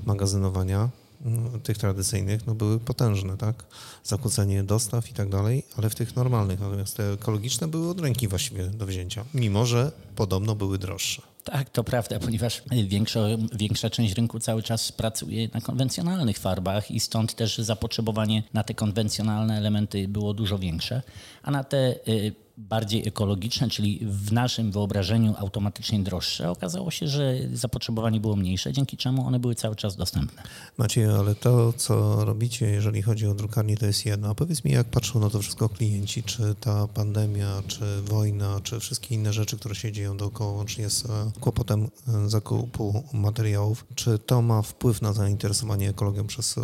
magazynowania 0.06 0.88
mm, 1.24 1.60
tych 1.60 1.78
tradycyjnych 1.78 2.46
no, 2.46 2.54
były 2.54 2.80
potężne, 2.80 3.36
tak? 3.36 3.64
Zakłócenie 4.04 4.64
dostaw 4.64 5.10
i 5.10 5.14
tak 5.14 5.28
dalej, 5.28 5.62
ale 5.76 5.90
w 5.90 5.94
tych 5.94 6.16
normalnych, 6.16 6.60
natomiast 6.60 6.96
te 6.96 7.12
ekologiczne 7.12 7.68
były 7.68 7.90
od 7.90 8.00
ręki 8.00 8.28
właściwie 8.28 8.66
do 8.66 8.86
wzięcia, 8.86 9.24
mimo 9.34 9.66
że 9.66 9.92
podobno 10.16 10.54
były 10.54 10.78
droższe. 10.78 11.35
Tak, 11.52 11.70
to 11.70 11.84
prawda, 11.84 12.18
ponieważ 12.18 12.62
większa, 12.84 13.20
większa 13.52 13.90
część 13.90 14.14
rynku 14.14 14.40
cały 14.40 14.62
czas 14.62 14.92
pracuje 14.92 15.48
na 15.54 15.60
konwencjonalnych 15.60 16.38
farbach 16.38 16.90
i 16.90 17.00
stąd 17.00 17.34
też 17.34 17.58
zapotrzebowanie 17.58 18.42
na 18.54 18.64
te 18.64 18.74
konwencjonalne 18.74 19.58
elementy 19.58 20.08
było 20.08 20.34
dużo 20.34 20.58
większe, 20.58 21.02
a 21.42 21.50
na 21.50 21.64
te 21.64 21.94
y, 22.08 22.45
bardziej 22.56 23.08
ekologiczne, 23.08 23.70
czyli 23.70 24.00
w 24.06 24.32
naszym 24.32 24.72
wyobrażeniu 24.72 25.34
automatycznie 25.38 26.00
droższe, 26.00 26.50
okazało 26.50 26.90
się, 26.90 27.08
że 27.08 27.34
zapotrzebowanie 27.52 28.20
było 28.20 28.36
mniejsze, 28.36 28.72
dzięki 28.72 28.96
czemu 28.96 29.26
one 29.26 29.38
były 29.38 29.54
cały 29.54 29.76
czas 29.76 29.96
dostępne. 29.96 30.42
Maciej, 30.78 31.04
ale 31.04 31.34
to, 31.34 31.72
co 31.72 32.24
robicie, 32.24 32.66
jeżeli 32.66 33.02
chodzi 33.02 33.26
o 33.26 33.34
drukarnię, 33.34 33.76
to 33.76 33.86
jest 33.86 34.06
jedno. 34.06 34.28
A 34.28 34.34
powiedz 34.34 34.64
mi, 34.64 34.72
jak 34.72 34.86
patrzą 34.86 35.20
na 35.20 35.30
to 35.30 35.40
wszystko 35.40 35.68
klienci? 35.68 36.22
Czy 36.22 36.54
ta 36.60 36.86
pandemia, 36.86 37.62
czy 37.66 38.02
wojna, 38.02 38.60
czy 38.62 38.80
wszystkie 38.80 39.14
inne 39.14 39.32
rzeczy, 39.32 39.56
które 39.56 39.74
się 39.74 39.92
dzieją 39.92 40.16
dookoła, 40.16 40.52
łącznie 40.52 40.90
z 40.90 41.04
kłopotem 41.40 41.88
e, 42.08 42.28
zakupu 42.28 43.04
materiałów, 43.12 43.86
czy 43.94 44.18
to 44.18 44.42
ma 44.42 44.62
wpływ 44.62 45.02
na 45.02 45.12
zainteresowanie 45.12 45.88
ekologią 45.88 46.26
przez 46.26 46.58
e, 46.58 46.62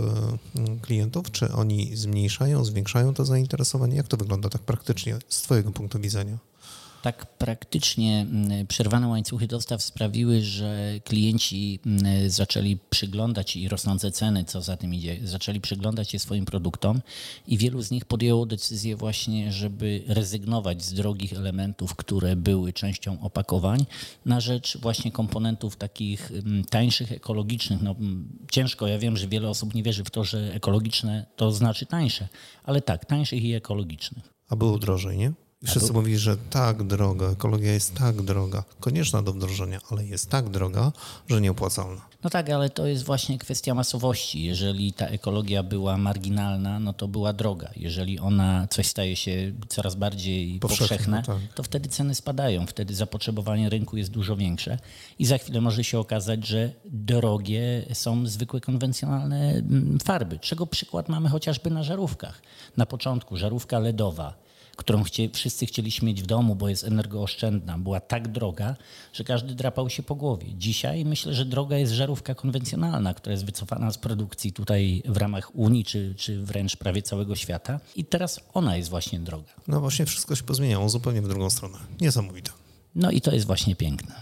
klientów? 0.83 1.31
Czy 1.31 1.53
oni 1.53 1.97
zmniejszają, 1.97 2.65
zwiększają 2.65 3.15
to 3.15 3.25
zainteresowanie? 3.25 3.97
Jak 3.97 4.09
to 4.09 4.17
wygląda 4.17 4.49
tak 4.49 4.63
praktycznie 4.63 5.19
z 5.29 5.43
Twojego 5.43 5.71
punktu 5.71 5.82
widzenia? 6.01 6.39
Tak 7.03 7.27
praktycznie 7.27 8.21
mm, 8.21 8.67
przerwane 8.67 9.09
łańcuchy 9.09 9.47
dostaw 9.47 9.83
sprawiły, 9.83 10.43
że 10.43 10.93
klienci 11.05 11.81
mm, 11.87 12.31
zaczęli 12.31 12.79
przyglądać 12.91 13.57
i 13.57 13.69
rosnące 13.69 14.11
ceny, 14.11 14.45
co 14.45 14.63
za 14.63 14.77
tym 14.77 14.95
idzie, 14.95 15.19
zaczęli 15.25 15.61
przyglądać 15.61 16.11
się 16.11 16.19
swoim 16.19 16.45
produktom 16.45 17.03
i 17.47 17.59
wielu 17.59 17.83
z 17.83 17.91
nich 17.91 18.05
podjęło 18.05 18.47
decyzję 18.47 18.97
właśnie, 18.97 19.53
żeby 19.53 20.03
rezygnować 20.07 20.85
z 20.85 20.93
drogich 20.93 21.33
elementów, 21.33 21.97
które 21.97 22.37
były 22.37 22.73
częścią 22.73 23.21
opakowań 23.21 23.87
na 24.27 24.41
rzecz 24.41 24.79
właśnie 24.79 25.13
komponentów 25.13 25.77
takich 25.77 26.31
mm, 26.31 26.65
tańszych, 26.65 27.13
ekologicznych. 27.13 27.83
No, 27.83 27.95
ciężko, 28.51 28.87
ja 28.87 28.99
wiem, 28.99 29.17
że 29.17 29.29
wiele 29.29 29.49
osób 29.49 29.75
nie 29.75 29.83
wierzy 29.83 30.05
w 30.05 30.11
to, 30.11 30.25
że 30.25 30.55
ekologiczne 30.55 31.27
to 31.37 31.53
znaczy 31.53 31.87
tańsze, 31.87 32.29
ale 32.65 32.81
tak, 32.81 33.05
tańszych 33.05 33.43
i 33.43 33.53
ekologicznych. 33.53 34.25
A 34.49 34.57
było 34.57 34.79
drożej, 34.79 35.19
nie? 35.19 35.33
I 35.63 35.67
wszyscy 35.67 35.93
mówili, 35.93 36.19
że 36.19 36.37
tak 36.37 36.83
droga, 36.83 37.27
ekologia 37.27 37.73
jest 37.73 37.95
tak 37.95 38.23
droga, 38.23 38.65
konieczna 38.81 39.23
do 39.23 39.33
wdrożenia, 39.33 39.81
ale 39.91 40.05
jest 40.05 40.31
tak 40.31 40.49
droga, 40.49 40.93
że 41.29 41.41
nieopłacalna. 41.41 42.01
No 42.25 42.31
tak, 42.31 42.51
ale 42.51 42.71
to 42.71 42.87
jest 42.87 43.05
właśnie 43.05 43.39
kwestia 43.39 43.75
masowości. 43.75 44.45
Jeżeli 44.45 44.93
ta 44.93 45.07
ekologia 45.07 45.63
była 45.63 45.99
marginalna, 45.99 46.81
no 46.81 46.93
to 46.93 47.09
była 47.09 47.33
droga. 47.33 47.71
Jeżeli 47.77 48.19
ona 48.19 48.67
coś 48.71 48.87
staje 48.87 49.17
się 49.17 49.53
coraz 49.69 49.95
bardziej 49.95 50.59
Powszechne, 50.59 50.89
powszechne, 50.89 51.23
tak. 51.23 51.55
to 51.55 51.63
wtedy 51.63 51.89
ceny 51.89 52.15
spadają, 52.15 52.67
wtedy 52.67 52.95
zapotrzebowanie 52.95 53.69
rynku 53.69 53.97
jest 53.97 54.11
dużo 54.11 54.37
większe 54.37 54.79
i 55.19 55.27
za 55.27 55.39
chwilę 55.39 55.61
może 55.61 55.85
się 55.85 55.99
okazać, 55.99 56.47
że 56.47 56.71
drogie 56.85 57.87
są 57.93 58.27
zwykłe 58.27 58.61
konwencjonalne 58.61 59.51
mm, 59.51 59.99
farby, 60.05 60.39
czego 60.39 60.67
przykład 60.67 61.09
mamy 61.09 61.29
chociażby 61.29 61.71
na 61.71 61.83
żarówkach. 61.83 62.43
Na 62.77 62.87
początku 62.87 63.37
żarówka 63.37 63.79
LEDowa 63.79 64.43
którą 64.77 65.03
chcie, 65.03 65.29
wszyscy 65.33 65.67
chcieliśmy 65.67 66.07
mieć 66.07 66.23
w 66.23 66.27
domu, 66.27 66.55
bo 66.55 66.69
jest 66.69 66.85
energooszczędna, 66.85 67.79
była 67.79 68.01
tak 68.01 68.29
droga, 68.29 68.77
że 69.13 69.25
każdy 69.25 69.55
drapał 69.55 69.91
się 69.91 70.03
po 70.03 70.15
głowie. 70.15 70.47
Dzisiaj 70.59 71.05
myślę, 71.05 71.35
że 71.35 71.45
droga 71.45 71.77
jest 71.77 71.93
żarówka 71.93 72.35
konwencjonalna, 72.35 73.15
która 73.15 73.33
jest 73.33 73.45
wycofana 73.45 73.91
z 73.91 73.99
produkcji 73.99 74.53
tutaj 74.53 75.03
w 75.05 75.17
ramach 75.17 75.55
Unii, 75.55 75.85
czy, 75.85 76.15
czy 76.17 76.43
wręcz 76.43 76.77
prawie 76.77 77.03
całego 77.03 77.37
świata. 77.37 77.81
I 77.97 78.05
teraz 78.05 78.41
ona 78.55 78.77
jest 78.77 78.91
właśnie 78.91 79.21
droga. 79.21 79.53
No 79.69 79.81
właśnie 79.81 80.07
wszystko 80.07 80.37
się 80.37 80.43
pozmieniało 80.43 80.89
zupełnie 80.89 81.23
w 81.23 81.29
drugą 81.29 81.51
stronę. 81.51 81.79
Niesamowite. 82.01 82.51
No 82.95 83.11
i 83.11 83.21
to 83.21 83.35
jest 83.35 83.47
właśnie 83.47 83.77
piękne. 83.77 84.15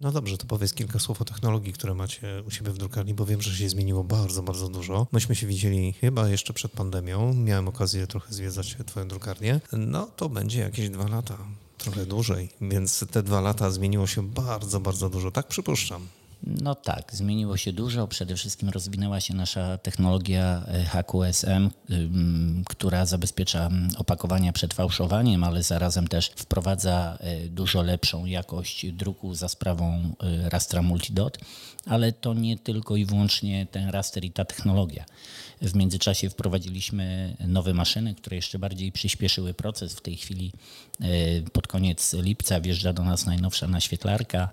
No 0.00 0.12
dobrze, 0.12 0.38
to 0.38 0.46
powiedz 0.46 0.74
kilka 0.74 0.98
słów 0.98 1.22
o 1.22 1.24
technologii, 1.24 1.72
które 1.72 1.94
macie 1.94 2.42
u 2.46 2.50
siebie 2.50 2.70
w 2.70 2.78
drukarni, 2.78 3.14
bo 3.14 3.26
wiem, 3.26 3.42
że 3.42 3.54
się 3.54 3.68
zmieniło 3.68 4.04
bardzo, 4.04 4.42
bardzo 4.42 4.68
dużo. 4.68 5.06
Myśmy 5.12 5.34
się 5.34 5.46
widzieli 5.46 5.92
chyba 5.92 6.28
jeszcze 6.28 6.52
przed 6.52 6.72
pandemią. 6.72 7.34
Miałem 7.34 7.68
okazję 7.68 8.06
trochę 8.06 8.32
zwiedzać 8.34 8.76
twoją 8.86 9.08
drukarnię. 9.08 9.60
No 9.72 10.06
to 10.16 10.28
będzie 10.28 10.60
jakieś 10.60 10.90
dwa 10.90 11.08
lata, 11.08 11.38
trochę 11.78 12.06
dłużej, 12.06 12.48
więc 12.60 13.04
te 13.10 13.22
dwa 13.22 13.40
lata 13.40 13.70
zmieniło 13.70 14.06
się 14.06 14.28
bardzo, 14.28 14.80
bardzo 14.80 15.10
dużo. 15.10 15.30
Tak 15.30 15.48
przypuszczam. 15.48 16.06
No 16.42 16.74
tak, 16.74 17.14
zmieniło 17.14 17.56
się 17.56 17.72
dużo. 17.72 18.08
Przede 18.08 18.36
wszystkim 18.36 18.68
rozwinęła 18.68 19.20
się 19.20 19.34
nasza 19.34 19.78
technologia 19.78 20.64
e, 20.68 20.84
HQSM, 20.84 21.70
która 22.66 23.06
zabezpiecza 23.06 23.66
mm, 23.66 23.88
opakowania 23.96 24.52
przed 24.52 24.74
fałszowaniem, 24.74 25.44
ale 25.44 25.62
zarazem 25.62 26.08
też 26.08 26.30
wprowadza 26.36 27.18
e, 27.20 27.48
dużo 27.48 27.82
lepszą 27.82 28.26
jakość 28.26 28.92
druku 28.92 29.34
za 29.34 29.48
sprawą 29.48 30.14
e, 30.22 30.50
rastra 30.50 30.82
multidot. 30.82 31.38
Ale 31.86 32.12
to 32.12 32.34
nie 32.34 32.58
tylko 32.58 32.96
i 32.96 33.04
wyłącznie 33.04 33.66
ten 33.70 33.88
raster 33.88 34.24
i 34.24 34.30
ta 34.30 34.44
technologia. 34.44 35.04
W 35.62 35.74
międzyczasie 35.74 36.30
wprowadziliśmy 36.30 37.36
nowe 37.48 37.74
maszyny, 37.74 38.14
które 38.14 38.36
jeszcze 38.36 38.58
bardziej 38.58 38.92
przyspieszyły 38.92 39.54
proces. 39.54 39.94
W 39.94 40.00
tej 40.00 40.16
chwili 40.16 40.52
pod 41.52 41.66
koniec 41.66 42.12
lipca 42.12 42.60
wjeżdża 42.60 42.92
do 42.92 43.04
nas 43.04 43.26
najnowsza 43.26 43.68
naświetlarka 43.68 44.48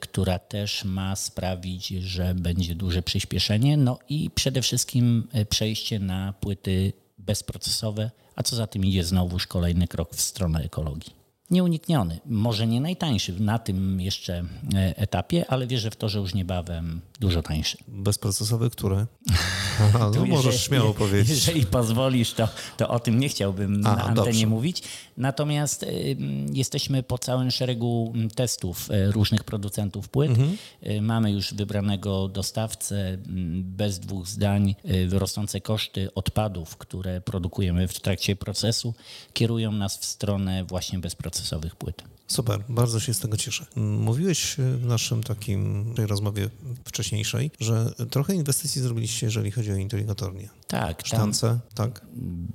która 0.00 0.38
też 0.38 0.84
ma 0.84 1.16
sprawić, 1.16 1.88
że 1.88 2.34
będzie 2.34 2.74
duże 2.74 3.02
przyspieszenie. 3.02 3.76
No 3.76 3.98
i 4.08 4.30
przede 4.30 4.62
wszystkim 4.62 5.28
y, 5.34 5.46
przejście 5.46 5.98
na 5.98 6.32
płyty 6.32 6.92
bezprocesowe, 7.18 8.10
a 8.36 8.42
co 8.42 8.56
za 8.56 8.66
tym 8.66 8.84
idzie 8.84 9.04
znowuż 9.04 9.46
kolejny 9.46 9.88
krok 9.88 10.14
w 10.14 10.20
stronę 10.20 10.60
ekologii 10.64 11.22
nieunikniony. 11.52 12.20
Może 12.26 12.66
nie 12.66 12.80
najtańszy 12.80 13.40
na 13.40 13.58
tym 13.58 14.00
jeszcze 14.00 14.44
e, 14.74 14.96
etapie, 14.96 15.44
ale 15.48 15.66
wierzę 15.66 15.90
w 15.90 15.96
to, 15.96 16.08
że 16.08 16.18
już 16.18 16.34
niebawem 16.34 17.00
dużo 17.22 17.42
tańszy. 17.42 17.78
Bezprocesowe 17.88 18.70
które? 18.70 19.06
Aha, 19.84 20.10
no 20.14 20.26
możesz 20.26 20.44
jeżeli, 20.44 20.58
śmiało 20.58 20.94
powiedzieć. 20.94 21.30
Jeżeli 21.30 21.66
pozwolisz, 21.66 22.32
to, 22.32 22.48
to 22.76 22.88
o 22.88 23.00
tym 23.00 23.20
nie 23.20 23.28
chciałbym 23.28 23.86
A, 23.86 23.96
na 23.96 24.04
antenie 24.04 24.26
dobrze. 24.26 24.46
mówić. 24.46 24.82
Natomiast 25.16 25.82
y, 25.82 26.16
jesteśmy 26.52 27.02
po 27.02 27.18
całym 27.18 27.50
szeregu 27.50 28.12
testów 28.34 28.90
y, 28.90 29.12
różnych 29.12 29.44
producentów 29.44 30.08
płyt. 30.08 30.30
Mhm. 30.30 30.56
Y, 30.86 31.02
mamy 31.02 31.32
już 31.32 31.54
wybranego 31.54 32.28
dostawcę, 32.28 33.18
bez 33.62 33.98
dwóch 33.98 34.28
zdań. 34.28 34.74
Rosnące 35.10 35.60
koszty 35.60 36.14
odpadów, 36.14 36.76
które 36.76 37.20
produkujemy 37.20 37.88
w 37.88 38.00
trakcie 38.00 38.36
procesu, 38.36 38.94
kierują 39.32 39.72
nas 39.72 39.98
w 39.98 40.04
stronę 40.04 40.64
właśnie 40.64 40.98
bezprocesowej 40.98 41.32
procesowych 41.42 41.76
płyt. 41.76 42.02
Super, 42.26 42.60
bardzo 42.68 43.00
się 43.00 43.14
z 43.14 43.18
tego 43.18 43.36
cieszę. 43.36 43.66
Mówiłeś 43.76 44.56
w 44.58 44.86
naszym 44.86 45.22
takim 45.22 45.92
tej 45.96 46.06
rozmowie 46.06 46.50
że 47.60 47.94
trochę 48.10 48.34
inwestycji 48.34 48.82
zrobiliście, 48.82 49.26
jeżeli 49.26 49.50
chodzi 49.50 49.72
o 49.72 49.76
inteligatornię. 49.76 50.48
Tak. 50.66 51.02
Sztance, 51.06 51.60
tak? 51.74 52.06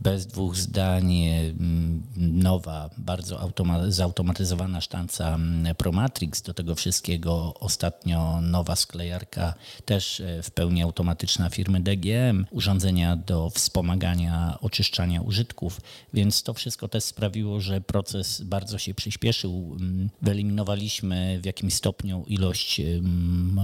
Bez 0.02 0.28
dwóch 0.28 0.56
zdań 0.56 1.14
mm, 1.26 2.04
nowa, 2.18 2.90
bardzo 2.98 3.52
zautomatyzowana 3.88 4.82
sztanca 4.82 5.36
mm, 5.36 5.76
Promatrix. 5.76 6.42
Do 6.42 6.54
tego 6.54 6.76
wszystkiego 6.76 7.54
ostatnio 7.60 8.42
nowa 8.42 8.76
sklejarka, 8.76 9.54
też 9.86 10.20
e, 10.20 10.44
w 10.44 10.52
pełni 10.52 10.84
automatyczna 10.84 11.50
firmy 11.50 11.80
DGM, 11.80 12.46
urządzenia 12.52 13.16
do 13.16 13.50
wspomagania 13.50 14.58
oczyszczania 14.62 15.22
użytków, 15.22 15.82
więc 16.14 16.44
to 16.44 16.54
wszystko 16.54 16.88
też 16.88 17.04
sprawiło, 17.04 17.62
że 17.62 17.82
proces 17.82 18.42
bardzo 18.42 18.78
się 18.78 18.94
przyspieszył 18.94 19.68
Mm, 19.80 20.10
wyeliminowaliśmy 20.22 21.40
w 21.42 21.46
jakimś 21.46 21.74
stopniu 21.74 22.24
ilość 22.28 22.82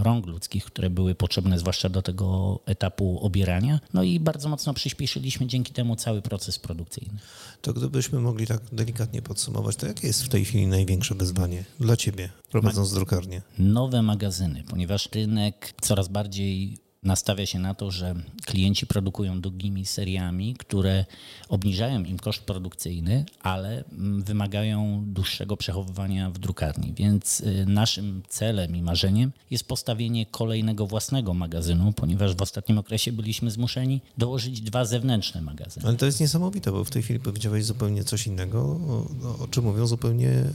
rąk 0.01 0.25
ludzkich, 0.25 0.65
które 0.65 0.82
były 0.89 1.15
potrzebne 1.15 1.59
zwłaszcza 1.59 1.89
do 1.89 2.01
tego 2.01 2.59
etapu 2.65 3.19
obierania. 3.25 3.79
No 3.93 4.03
i 4.03 4.19
bardzo 4.19 4.49
mocno 4.49 4.73
przyspieszyliśmy 4.73 5.47
dzięki 5.47 5.73
temu 5.73 5.95
cały 5.95 6.21
proces 6.21 6.59
produkcyjny. 6.59 7.19
To 7.61 7.73
gdybyśmy 7.73 8.19
mogli 8.19 8.47
tak 8.47 8.61
delikatnie 8.71 9.21
podsumować, 9.21 9.75
to 9.75 9.87
jakie 9.87 10.07
jest 10.07 10.23
w 10.23 10.29
tej 10.29 10.45
chwili 10.45 10.67
największe 10.67 11.15
wyzwanie 11.15 11.63
dla 11.79 11.97
Ciebie, 11.97 12.29
prowadząc 12.51 12.93
drukarnię? 12.93 13.41
Nowe 13.59 14.01
magazyny, 14.01 14.63
ponieważ 14.69 15.09
rynek 15.13 15.73
coraz 15.81 16.07
bardziej 16.07 16.82
nastawia 17.03 17.45
się 17.45 17.59
na 17.59 17.73
to, 17.73 17.91
że 17.91 18.15
klienci 18.45 18.87
produkują 18.87 19.41
długimi 19.41 19.85
seriami, 19.85 20.55
które 20.55 21.05
obniżają 21.49 22.03
im 22.03 22.19
koszt 22.19 22.41
produkcyjny, 22.41 23.25
ale 23.41 23.83
mm, 23.91 24.23
wymagają 24.23 25.03
dłuższego 25.07 25.57
przechowywania 25.57 26.29
w 26.29 26.37
drukarni. 26.37 26.93
Więc 26.93 27.39
y, 27.39 27.65
naszym 27.67 28.21
celem 28.29 28.75
i 28.75 28.81
marzeniem 28.81 29.31
jest 29.51 29.67
postawienie 29.67 30.25
kolejnego 30.25 30.87
własnego 30.87 31.33
magazynu, 31.33 31.93
ponieważ 31.93 32.35
w 32.35 32.41
ostatnim 32.41 32.77
okresie 32.77 33.11
byliśmy 33.11 33.51
zmuszeni 33.51 34.01
dołożyć 34.17 34.61
dwa 34.61 34.85
zewnętrzne 34.85 35.41
magazyny. 35.41 35.87
Ale 35.87 35.97
to 35.97 36.05
jest 36.05 36.19
niesamowite, 36.19 36.71
bo 36.71 36.83
w 36.83 36.89
tej 36.89 37.03
chwili 37.03 37.19
powiedziałeś 37.19 37.65
zupełnie 37.65 38.03
coś 38.03 38.27
innego, 38.27 38.59
o, 38.59 39.43
o 39.43 39.47
czym 39.47 39.63
mówią 39.63 39.87
zupełnie 39.87 40.29
e, 40.29 40.51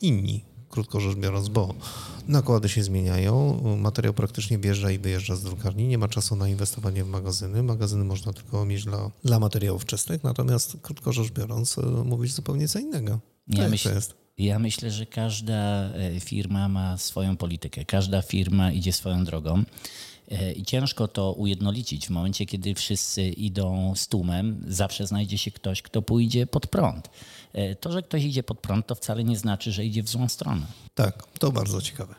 inni 0.00 0.49
krótko 0.70 1.00
rzecz 1.00 1.16
biorąc, 1.16 1.48
bo 1.48 1.74
nakłady 2.28 2.68
się 2.68 2.82
zmieniają, 2.82 3.60
materiał 3.76 4.14
praktycznie 4.14 4.58
wjeżdża 4.58 4.90
i 4.90 4.98
wyjeżdża 4.98 5.36
z 5.36 5.42
drukarni, 5.42 5.88
nie 5.88 5.98
ma 5.98 6.08
czasu 6.08 6.36
na 6.36 6.48
inwestowanie 6.48 7.04
w 7.04 7.08
magazyny, 7.08 7.62
magazyny 7.62 8.04
można 8.04 8.32
tylko 8.32 8.64
mieć 8.64 8.84
dla, 8.84 9.10
dla 9.24 9.38
materiałów 9.38 9.82
wczesnych, 9.82 10.24
natomiast 10.24 10.76
krótko 10.82 11.12
rzecz 11.12 11.30
biorąc 11.30 11.78
e, 11.78 11.82
mówić 11.82 12.34
zupełnie 12.34 12.68
co 12.68 12.78
innego. 12.78 13.20
Ja, 13.48 13.68
myśl, 13.68 13.88
ja 14.38 14.58
myślę, 14.58 14.90
że 14.90 15.06
każda 15.06 15.54
e, 15.54 16.20
firma 16.20 16.68
ma 16.68 16.98
swoją 16.98 17.36
politykę, 17.36 17.84
każda 17.84 18.22
firma 18.22 18.72
idzie 18.72 18.92
swoją 18.92 19.24
drogą. 19.24 19.64
E, 20.30 20.52
I 20.52 20.64
ciężko 20.64 21.08
to 21.08 21.32
ujednolicić. 21.32 22.06
W 22.06 22.10
momencie, 22.10 22.46
kiedy 22.46 22.74
wszyscy 22.74 23.28
idą 23.28 23.92
z 23.96 24.08
tłumem, 24.08 24.64
zawsze 24.68 25.06
znajdzie 25.06 25.38
się 25.38 25.50
ktoś, 25.50 25.82
kto 25.82 26.02
pójdzie 26.02 26.46
pod 26.46 26.66
prąd. 26.66 27.10
E, 27.52 27.74
to, 27.74 27.92
że 27.92 28.02
ktoś 28.02 28.24
idzie 28.24 28.42
pod 28.42 28.60
prąd, 28.60 28.86
to 28.86 28.94
wcale 28.94 29.24
nie 29.24 29.36
znaczy, 29.36 29.72
że 29.72 29.84
idzie 29.84 30.02
w 30.02 30.08
złą 30.08 30.28
stronę. 30.28 30.66
Tak, 30.94 31.26
to 31.38 31.52
bardzo 31.52 31.80
ciekawe. 31.80 32.14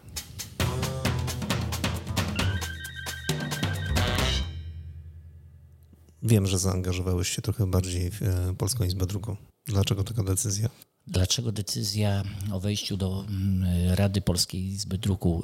Wiem, 6.23 6.47
że 6.47 6.59
zaangażowałeś 6.59 7.29
się 7.29 7.41
trochę 7.41 7.67
bardziej 7.71 8.11
w 8.11 8.21
e, 8.21 8.55
Polską 8.57 8.83
Izbę 8.83 9.05
Druku. 9.05 9.37
Dlaczego 9.65 10.03
taka 10.03 10.23
decyzja? 10.23 10.69
Dlaczego 11.07 11.51
decyzja 11.51 12.23
o 12.51 12.59
wejściu 12.59 12.97
do 12.97 13.25
mm, 13.29 13.93
Rady 13.95 14.21
Polskiej 14.21 14.65
Izby 14.65 14.97
Druku? 14.97 15.41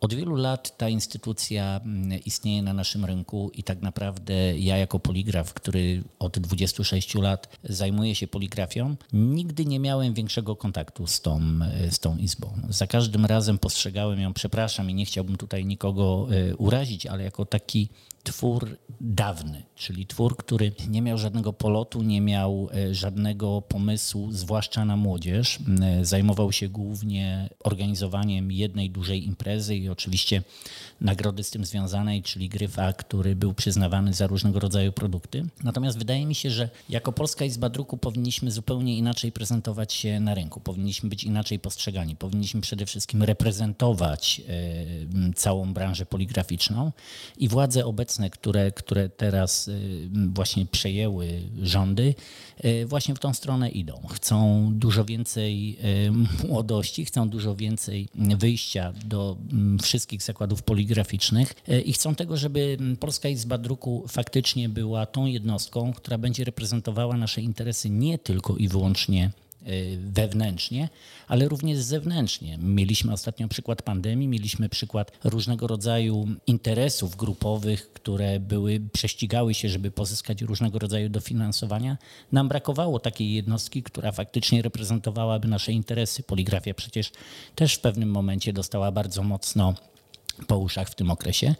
Od 0.00 0.14
wielu 0.14 0.36
lat 0.36 0.76
ta 0.76 0.88
instytucja 0.88 1.80
mm, 1.84 2.20
istnieje 2.24 2.62
na 2.62 2.72
naszym 2.72 3.04
rynku 3.04 3.50
i 3.54 3.62
tak 3.62 3.82
naprawdę 3.82 4.58
ja 4.58 4.76
jako 4.76 4.98
poligraf, 4.98 5.54
który 5.54 6.04
od 6.18 6.38
26 6.38 7.14
lat 7.14 7.58
zajmuje 7.64 8.14
się 8.14 8.26
poligrafią, 8.26 8.96
nigdy 9.12 9.64
nie 9.64 9.80
miałem 9.80 10.14
większego 10.14 10.56
kontaktu 10.56 11.06
z 11.06 11.20
tą, 11.20 11.40
z 11.90 11.98
tą 11.98 12.16
izbą. 12.16 12.52
Za 12.68 12.86
każdym 12.86 13.26
razem 13.26 13.58
postrzegałem 13.58 14.20
ją, 14.20 14.34
przepraszam 14.34 14.90
i 14.90 14.94
nie 14.94 15.04
chciałbym 15.04 15.36
tutaj 15.36 15.66
nikogo 15.66 16.28
e, 16.30 16.56
urazić, 16.56 17.06
ale 17.06 17.24
jako 17.24 17.44
taki 17.44 17.88
twór 18.24 18.76
dawny, 19.00 19.62
czyli 19.76 20.06
twór, 20.06 20.36
który 20.36 20.72
nie 20.88 21.02
miał 21.02 21.18
żadnego 21.18 21.52
polotu, 21.52 22.02
nie 22.02 22.20
miał 22.20 22.68
e, 22.74 22.94
żadnego 22.94 23.62
pomysłu, 23.62 24.32
zwłaszcza 24.32 24.84
na 24.88 24.96
młodzież. 24.96 25.58
E, 25.82 26.04
zajmował 26.04 26.52
się 26.52 26.68
głównie 26.68 27.48
organizowaniem 27.64 28.52
jednej 28.52 28.90
dużej 28.90 29.26
imprezy 29.26 29.76
i 29.76 29.88
oczywiście 29.88 30.42
nagrody 31.00 31.44
z 31.44 31.50
tym 31.50 31.64
związanej, 31.64 32.22
czyli 32.22 32.48
gryfa, 32.48 32.92
który 32.92 33.36
był 33.36 33.54
przyznawany 33.54 34.14
za 34.14 34.26
różnego 34.26 34.60
rodzaju 34.60 34.92
produkty. 34.92 35.44
Natomiast 35.64 35.98
wydaje 35.98 36.26
mi 36.26 36.34
się, 36.34 36.50
że 36.50 36.70
jako 36.88 37.12
Polska 37.12 37.44
Izba 37.44 37.68
Druku 37.68 37.96
powinniśmy 37.96 38.50
zupełnie 38.50 38.96
inaczej 38.96 39.32
prezentować 39.32 39.92
się 39.92 40.20
na 40.20 40.34
rynku, 40.34 40.60
powinniśmy 40.60 41.08
być 41.08 41.24
inaczej 41.24 41.58
postrzegani, 41.58 42.16
powinniśmy 42.16 42.60
przede 42.60 42.86
wszystkim 42.86 43.22
reprezentować 43.22 44.42
e, 44.48 45.32
całą 45.34 45.72
branżę 45.72 46.06
poligraficzną 46.06 46.92
i 47.38 47.48
władze 47.48 47.86
obecne, 47.86 48.30
które, 48.30 48.72
które 48.72 49.08
teraz 49.08 49.70
właśnie 50.32 50.66
przejęły 50.66 51.42
rządy, 51.62 52.14
właśnie 52.86 53.14
w 53.14 53.18
tą 53.18 53.34
stronę 53.34 53.68
idą. 53.68 54.00
Chcą 54.10 54.70
dużo 54.78 55.04
więcej 55.04 55.78
młodości, 56.48 57.04
chcą 57.04 57.28
dużo 57.28 57.56
więcej 57.56 58.08
wyjścia 58.14 58.92
do 59.04 59.36
wszystkich 59.82 60.22
zakładów 60.22 60.62
poligraficznych 60.62 61.54
i 61.84 61.92
chcą 61.92 62.14
tego, 62.14 62.36
żeby 62.36 62.78
Polska 63.00 63.28
Izba 63.28 63.58
Druku 63.58 64.04
faktycznie 64.08 64.68
była 64.68 65.06
tą 65.06 65.26
jednostką, 65.26 65.92
która 65.92 66.18
będzie 66.18 66.44
reprezentowała 66.44 67.16
nasze 67.16 67.40
interesy 67.40 67.90
nie 67.90 68.18
tylko 68.18 68.56
i 68.56 68.68
wyłącznie 68.68 69.30
wewnętrznie, 69.98 70.88
ale 71.28 71.48
również 71.48 71.78
zewnętrznie. 71.78 72.58
Mieliśmy 72.58 73.12
ostatnio 73.12 73.48
przykład 73.48 73.82
pandemii, 73.82 74.28
mieliśmy 74.28 74.68
przykład 74.68 75.12
różnego 75.24 75.66
rodzaju 75.66 76.28
interesów 76.46 77.16
grupowych, 77.16 77.92
które 77.92 78.40
były, 78.40 78.80
prześcigały 78.92 79.54
się, 79.54 79.68
żeby 79.68 79.90
pozyskać 79.90 80.42
różnego 80.42 80.78
rodzaju 80.78 81.08
dofinansowania. 81.08 81.98
Nam 82.32 82.48
brakowało 82.48 82.98
takiej 82.98 83.32
jednostki, 83.32 83.82
która 83.82 84.12
faktycznie 84.12 84.62
reprezentowałaby 84.62 85.48
nasze 85.48 85.72
interesy. 85.72 86.22
Poligrafia 86.22 86.74
przecież 86.74 87.12
też 87.54 87.74
w 87.74 87.80
pewnym 87.80 88.10
momencie 88.10 88.52
dostała 88.52 88.92
bardzo 88.92 89.22
mocno 89.22 89.74
po 90.46 90.58
uszach 90.58 90.88
w 90.88 90.94
tym 90.94 91.10
okresie. 91.10 91.54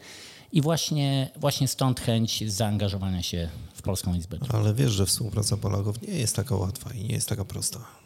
I 0.52 0.62
właśnie, 0.62 1.30
właśnie 1.36 1.68
stąd 1.68 2.00
chęć 2.00 2.50
zaangażowania 2.52 3.22
się 3.22 3.48
w 3.74 3.82
Polską 3.82 4.14
Izbę. 4.14 4.38
Ale 4.48 4.74
wiesz, 4.74 4.92
że 4.92 5.06
współpraca 5.06 5.56
Polaków 5.56 6.02
nie 6.02 6.14
jest 6.14 6.36
taka 6.36 6.54
łatwa 6.54 6.94
i 6.94 7.04
nie 7.04 7.14
jest 7.14 7.28
taka 7.28 7.44
prosta. 7.44 7.97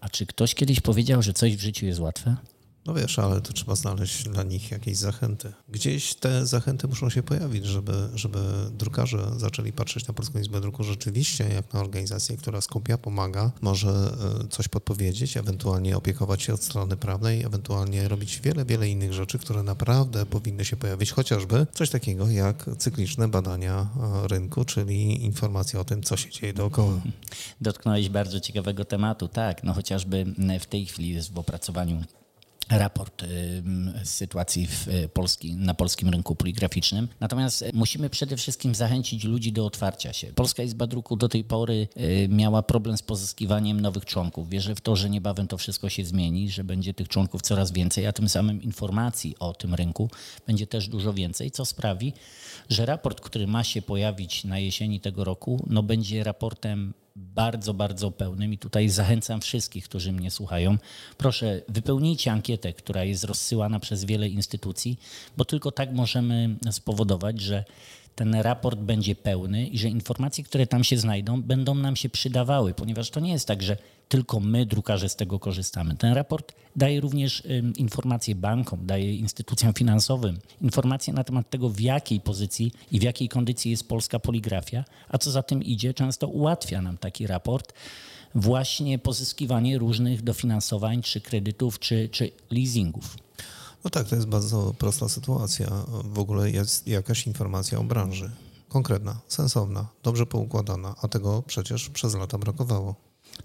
A 0.00 0.08
czy 0.08 0.26
ktoś 0.26 0.54
kiedyś 0.54 0.80
powiedział, 0.80 1.22
że 1.22 1.32
coś 1.32 1.56
w 1.56 1.60
życiu 1.60 1.86
jest 1.86 2.00
łatwe? 2.00 2.36
No 2.86 2.94
wiesz, 2.94 3.18
ale 3.18 3.40
to 3.40 3.52
trzeba 3.52 3.74
znaleźć 3.74 4.28
dla 4.28 4.42
nich 4.42 4.70
jakieś 4.70 4.96
zachęty. 4.96 5.52
Gdzieś 5.68 6.14
te 6.14 6.46
zachęty 6.46 6.88
muszą 6.88 7.10
się 7.10 7.22
pojawić, 7.22 7.66
żeby, 7.66 7.92
żeby 8.14 8.38
drukarze 8.72 9.32
zaczęli 9.36 9.72
patrzeć 9.72 10.08
na 10.08 10.14
Polską 10.14 10.38
Izbę 10.38 10.60
Druku 10.60 10.84
rzeczywiście 10.84 11.48
jak 11.54 11.72
na 11.74 11.80
organizację, 11.80 12.36
która 12.36 12.60
skupia, 12.60 12.98
pomaga, 12.98 13.52
może 13.60 13.88
e, 14.44 14.48
coś 14.48 14.68
podpowiedzieć, 14.68 15.36
ewentualnie 15.36 15.96
opiekować 15.96 16.42
się 16.42 16.54
od 16.54 16.62
strony 16.62 16.96
prawnej, 16.96 17.42
ewentualnie 17.42 18.08
robić 18.08 18.40
wiele, 18.40 18.64
wiele 18.64 18.88
innych 18.88 19.12
rzeczy, 19.12 19.38
które 19.38 19.62
naprawdę 19.62 20.26
powinny 20.26 20.64
się 20.64 20.76
pojawić, 20.76 21.12
chociażby 21.12 21.66
coś 21.74 21.90
takiego 21.90 22.28
jak 22.28 22.70
cykliczne 22.78 23.28
badania 23.28 23.88
e, 24.24 24.28
rynku, 24.28 24.64
czyli 24.64 25.24
informacja 25.24 25.80
o 25.80 25.84
tym, 25.84 26.02
co 26.02 26.16
się 26.16 26.30
dzieje 26.30 26.52
dookoła. 26.52 27.00
Dotknąłeś 27.60 28.08
bardzo 28.08 28.40
ciekawego 28.40 28.84
tematu, 28.84 29.28
tak, 29.28 29.64
no 29.64 29.72
chociażby 29.72 30.34
w 30.60 30.66
tej 30.66 30.86
chwili 30.86 31.08
jest 31.08 31.32
w 31.32 31.38
opracowaniu 31.38 32.04
raport 32.70 33.24
sytuacji 34.04 34.66
w 34.66 34.88
e, 34.88 35.08
Polski, 35.08 35.54
na 35.54 35.74
polskim 35.74 36.08
rynku 36.08 36.36
poligraficznym. 36.36 37.08
Natomiast 37.20 37.62
e, 37.62 37.70
musimy 37.74 38.10
przede 38.10 38.36
wszystkim 38.36 38.74
zachęcić 38.74 39.24
ludzi 39.24 39.52
do 39.52 39.66
otwarcia 39.66 40.12
się. 40.12 40.26
Polska 40.26 40.62
Izba 40.62 40.86
Druku 40.86 41.16
do 41.16 41.28
tej 41.28 41.44
pory 41.44 41.88
miała 42.28 42.62
problem 42.62 42.96
z 42.96 43.02
pozyskiwaniem 43.02 43.80
nowych 43.80 44.04
członków. 44.04 44.48
Wierzę 44.48 44.74
w 44.74 44.80
to, 44.80 44.96
że 44.96 45.10
niebawem 45.10 45.48
to 45.48 45.58
wszystko 45.58 45.88
się 45.88 46.04
zmieni, 46.04 46.50
że 46.50 46.64
będzie 46.64 46.94
tych 46.94 47.08
członków 47.08 47.42
coraz 47.42 47.72
więcej, 47.72 48.06
a 48.06 48.12
tym 48.12 48.28
samym 48.28 48.62
informacji 48.62 49.34
o 49.38 49.54
tym 49.54 49.74
rynku 49.74 50.10
będzie 50.46 50.66
też 50.66 50.88
dużo 50.88 51.12
więcej, 51.12 51.50
co 51.50 51.64
sprawi, 51.64 52.12
że 52.68 52.86
raport, 52.86 53.20
który 53.20 53.46
ma 53.46 53.64
się 53.64 53.82
pojawić 53.82 54.44
na 54.44 54.58
jesieni 54.58 55.00
tego 55.00 55.24
roku, 55.24 55.66
no 55.66 55.82
będzie 55.82 56.24
raportem 56.24 56.94
bardzo, 57.20 57.74
bardzo 57.74 58.10
pełnym 58.10 58.52
i 58.52 58.58
tutaj 58.58 58.88
zachęcam 58.88 59.40
wszystkich, 59.40 59.84
którzy 59.84 60.12
mnie 60.12 60.30
słuchają. 60.30 60.76
Proszę, 61.18 61.62
wypełnijcie 61.68 62.32
ankietę, 62.32 62.72
która 62.72 63.04
jest 63.04 63.24
rozsyłana 63.24 63.80
przez 63.80 64.04
wiele 64.04 64.28
instytucji, 64.28 64.98
bo 65.36 65.44
tylko 65.44 65.72
tak 65.72 65.92
możemy 65.92 66.56
spowodować, 66.70 67.40
że 67.40 67.64
ten 68.14 68.34
raport 68.34 68.78
będzie 68.78 69.14
pełny 69.14 69.66
i 69.66 69.78
że 69.78 69.88
informacje, 69.88 70.44
które 70.44 70.66
tam 70.66 70.84
się 70.84 70.96
znajdą, 70.96 71.42
będą 71.42 71.74
nam 71.74 71.96
się 71.96 72.08
przydawały, 72.08 72.74
ponieważ 72.74 73.10
to 73.10 73.20
nie 73.20 73.32
jest 73.32 73.46
tak, 73.46 73.62
że 73.62 73.76
tylko 74.08 74.40
my, 74.40 74.66
drukarze, 74.66 75.08
z 75.08 75.16
tego 75.16 75.38
korzystamy. 75.38 75.96
Ten 75.96 76.12
raport 76.12 76.54
daje 76.76 77.00
również 77.00 77.42
informacje 77.76 78.34
bankom, 78.34 78.86
daje 78.86 79.16
instytucjom 79.16 79.72
finansowym, 79.74 80.38
informacje 80.60 81.12
na 81.12 81.24
temat 81.24 81.50
tego, 81.50 81.68
w 81.68 81.80
jakiej 81.80 82.20
pozycji 82.20 82.72
i 82.92 83.00
w 83.00 83.02
jakiej 83.02 83.28
kondycji 83.28 83.70
jest 83.70 83.88
polska 83.88 84.18
poligrafia, 84.18 84.84
a 85.08 85.18
co 85.18 85.30
za 85.30 85.42
tym 85.42 85.62
idzie, 85.62 85.94
często 85.94 86.28
ułatwia 86.28 86.82
nam 86.82 86.98
taki 86.98 87.26
raport 87.26 87.72
właśnie 88.34 88.98
pozyskiwanie 88.98 89.78
różnych 89.78 90.22
dofinansowań, 90.22 91.02
czy 91.02 91.20
kredytów, 91.20 91.78
czy, 91.78 92.08
czy 92.08 92.30
leasingów. 92.50 93.16
No 93.84 93.90
tak, 93.90 94.08
to 94.08 94.14
jest 94.14 94.28
bardzo 94.28 94.74
prosta 94.78 95.08
sytuacja. 95.08 95.66
W 96.04 96.18
ogóle 96.18 96.50
jest 96.50 96.86
jakaś 96.86 97.26
informacja 97.26 97.78
o 97.78 97.84
branży. 97.84 98.30
Konkretna, 98.68 99.20
sensowna, 99.28 99.88
dobrze 100.02 100.26
poukładana, 100.26 100.94
a 101.02 101.08
tego 101.08 101.42
przecież 101.46 101.88
przez 101.90 102.14
lata 102.14 102.38
brakowało. 102.38 102.94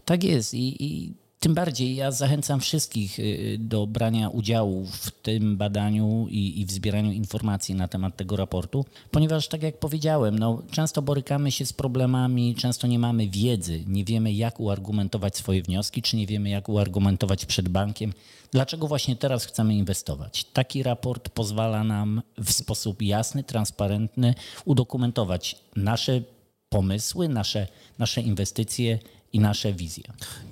Tak 0.05 0.23
jest 0.23 0.53
i, 0.53 0.83
i 0.83 1.13
tym 1.45 1.53
bardziej 1.53 1.95
ja 1.95 2.11
zachęcam 2.11 2.59
wszystkich 2.59 3.19
y, 3.19 3.57
do 3.59 3.87
brania 3.87 4.29
udziału 4.29 4.85
w 4.85 5.11
tym 5.11 5.57
badaniu 5.57 6.27
i, 6.29 6.61
i, 6.61 6.65
w 6.65 6.71
zbieraniu 6.71 7.11
informacji 7.11 7.75
na 7.75 7.87
temat 7.87 8.15
tego 8.15 8.35
raportu, 8.35 8.85
ponieważ 9.11 9.47
tak 9.47 9.63
jak 9.63 9.79
powiedziałem, 9.79 10.39
no, 10.39 10.61
często 10.71 11.01
borykamy 11.01 11.51
się 11.51 11.65
z 11.65 11.73
problemami, 11.73 12.55
często 12.55 12.87
nie 12.87 12.99
mamy 12.99 13.27
wiedzy, 13.27 13.83
nie 13.87 14.05
wiemy 14.05 14.33
jak 14.33 14.59
uargumentować 14.59 15.37
swoje 15.37 15.63
wnioski, 15.63 16.01
czy 16.01 16.17
nie 16.17 16.27
wiemy 16.27 16.49
jak 16.49 16.69
uargumentować 16.69 17.45
przed 17.45 17.69
bankiem, 17.69 18.13
dlaczego 18.51 18.87
właśnie 18.87 19.15
teraz 19.15 19.45
chcemy 19.45 19.75
inwestować. 19.75 20.43
Taki 20.43 20.83
raport 20.83 21.29
pozwala 21.29 21.83
nam 21.83 22.21
w 22.37 22.51
sposób 22.51 23.01
jasny, 23.01 23.43
transparentny 23.43 24.35
udokumentować 24.65 25.55
nasze 25.75 26.21
pomysły, 26.69 27.29
nasze, 27.29 27.67
nasze 27.99 28.21
inwestycje 28.21 28.99
i 29.35 29.39
nasze 29.39 29.73
wizje. 29.73 30.03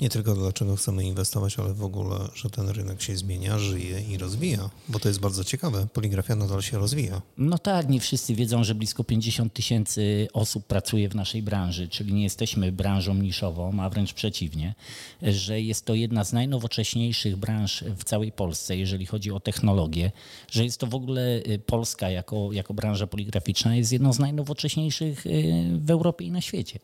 Nie 0.02 0.10
tylko 0.10 0.36
dlaczego 0.36 0.76
chcemy 0.76 1.04
inwestować, 1.04 1.60
ale 1.60 1.74
w 1.74 1.84
ogóle, 1.84 2.16
że 2.36 2.50
ten 2.50 2.70
rynek 2.70 3.02
się 3.02 3.18
zmienia, 3.18 3.60
żyje 3.60 4.02
i 4.02 4.18
rozwija, 4.18 4.70
bo 4.90 5.00
to 5.00 5.08
jest 5.08 5.20
bardzo 5.20 5.44
ciekawe. 5.44 5.88
Poligrafia 5.94 6.36
nadal 6.36 6.62
się 6.62 6.78
rozwija. 6.78 7.22
No 7.38 7.58
tak, 7.58 7.90
nie 7.90 8.00
wszyscy 8.00 8.36
wiedzą, 8.36 8.64
że 8.64 8.76
blisko 8.76 9.04
50 9.04 9.54
tysięcy 9.54 10.28
osób 10.34 10.68
pracuje 10.68 11.10
w 11.10 11.16
naszej 11.16 11.44
branży, 11.44 11.88
czyli 11.88 12.14
nie 12.14 12.24
jesteśmy 12.24 12.72
branżą 12.72 13.14
niszową, 13.14 13.80
a 13.80 13.90
wręcz 13.90 14.14
przeciwnie, 14.14 14.76
że 15.22 15.62
jest 15.62 15.86
to 15.86 15.94
jedna 15.94 16.24
z 16.24 16.34
najnowocześniejszych 16.34 17.36
branż 17.38 17.84
w 17.98 18.04
całej 18.04 18.32
Polsce, 18.32 18.78
jeżeli 18.78 19.06
chodzi 19.06 19.32
o 19.32 19.40
technologię, 19.40 20.12
że 20.52 20.64
jest 20.64 20.80
to 20.80 20.88
w 20.88 20.96
ogóle 20.96 21.22
y, 21.38 21.60
Polska 21.66 22.10
jako, 22.10 22.50
jako 22.52 22.74
branża 22.74 23.08
poligraficzna 23.08 23.76
jest 23.76 23.92
jedną 23.92 24.14
z 24.14 24.20
najnowocześniejszych 24.20 25.26
y, 25.26 25.32
w 25.78 25.92
Europie 25.92 26.26
i 26.26 26.32
na 26.32 26.42
świecie. 26.42 26.80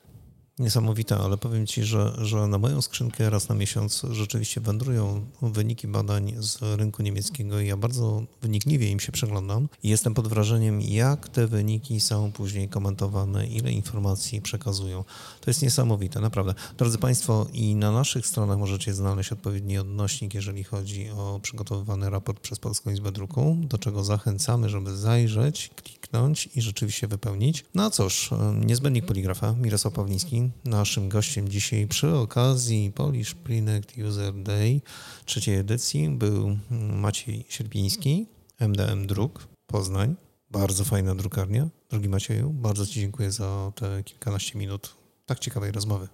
Niesamowite, 0.59 1.17
ale 1.17 1.37
powiem 1.37 1.67
Ci, 1.67 1.83
że, 1.83 2.13
że 2.21 2.47
na 2.47 2.57
moją 2.57 2.81
skrzynkę 2.81 3.29
raz 3.29 3.49
na 3.49 3.55
miesiąc 3.55 4.05
rzeczywiście 4.11 4.61
wędrują 4.61 5.25
wyniki 5.41 5.87
badań 5.87 6.33
z 6.37 6.59
rynku 6.61 7.03
niemieckiego 7.03 7.59
i 7.59 7.67
ja 7.67 7.77
bardzo 7.77 8.23
wynikliwie 8.41 8.91
im 8.91 8.99
się 8.99 9.11
przeglądam 9.11 9.69
i 9.83 9.89
jestem 9.89 10.13
pod 10.13 10.27
wrażeniem, 10.27 10.81
jak 10.81 11.29
te 11.29 11.47
wyniki 11.47 11.99
są 11.99 12.31
później 12.31 12.69
komentowane, 12.69 13.47
ile 13.47 13.71
informacji 13.71 14.41
przekazują. 14.41 15.03
To 15.41 15.49
jest 15.49 15.61
niesamowite, 15.61 16.19
naprawdę. 16.19 16.53
Drodzy 16.77 16.97
Państwo, 16.97 17.47
i 17.53 17.75
na 17.75 17.91
naszych 17.91 18.27
stronach 18.27 18.57
możecie 18.57 18.93
znaleźć 18.93 19.31
odpowiedni 19.31 19.77
odnośnik, 19.77 20.33
jeżeli 20.33 20.63
chodzi 20.63 21.09
o 21.09 21.39
przygotowywany 21.43 22.09
raport 22.09 22.39
przez 22.39 22.59
Polską 22.59 22.91
Izbę 22.91 23.11
Druku, 23.11 23.57
do 23.61 23.77
czego 23.77 24.03
zachęcamy, 24.03 24.69
żeby 24.69 24.97
zajrzeć, 24.97 25.69
kliknąć 25.83 26.49
i 26.55 26.61
rzeczywiście 26.61 27.07
wypełnić. 27.07 27.65
No 27.75 27.91
cóż, 27.91 28.29
niezbędnik 28.65 29.05
poligrafa, 29.05 29.53
Mirosław 29.53 29.93
Pawliński, 29.93 30.48
naszym 30.65 31.09
gościem 31.09 31.49
dzisiaj 31.49 31.87
przy 31.87 32.15
okazji 32.15 32.91
Polish 32.95 33.33
Prinect 33.33 33.97
User 33.97 34.33
Day 34.33 34.81
trzeciej 35.25 35.55
edycji 35.55 36.09
był 36.09 36.57
Maciej 36.93 37.45
Sierpiński, 37.49 38.27
MDM 38.59 39.07
Druk, 39.07 39.47
Poznań. 39.67 40.15
Bardzo 40.51 40.83
fajna 40.83 41.15
drukarnia. 41.15 41.69
Drogi 41.89 42.09
Macieju, 42.09 42.49
bardzo 42.49 42.85
Ci 42.85 42.99
dziękuję 42.99 43.31
za 43.31 43.71
te 43.75 44.03
kilkanaście 44.03 44.59
minut 44.59 44.95
tak 45.25 45.39
ciekawej 45.39 45.71
rozmowy. 45.71 46.07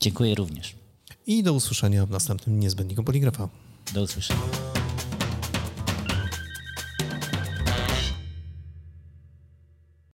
Dziękuję 0.00 0.34
również. 0.34 0.74
I 1.26 1.42
do 1.42 1.52
usłyszenia 1.52 2.06
w 2.06 2.10
następnym 2.10 2.60
Niezbędniku 2.60 3.04
Poligrafa. 3.04 3.48
Do 3.94 4.02
usłyszenia. 4.02 4.81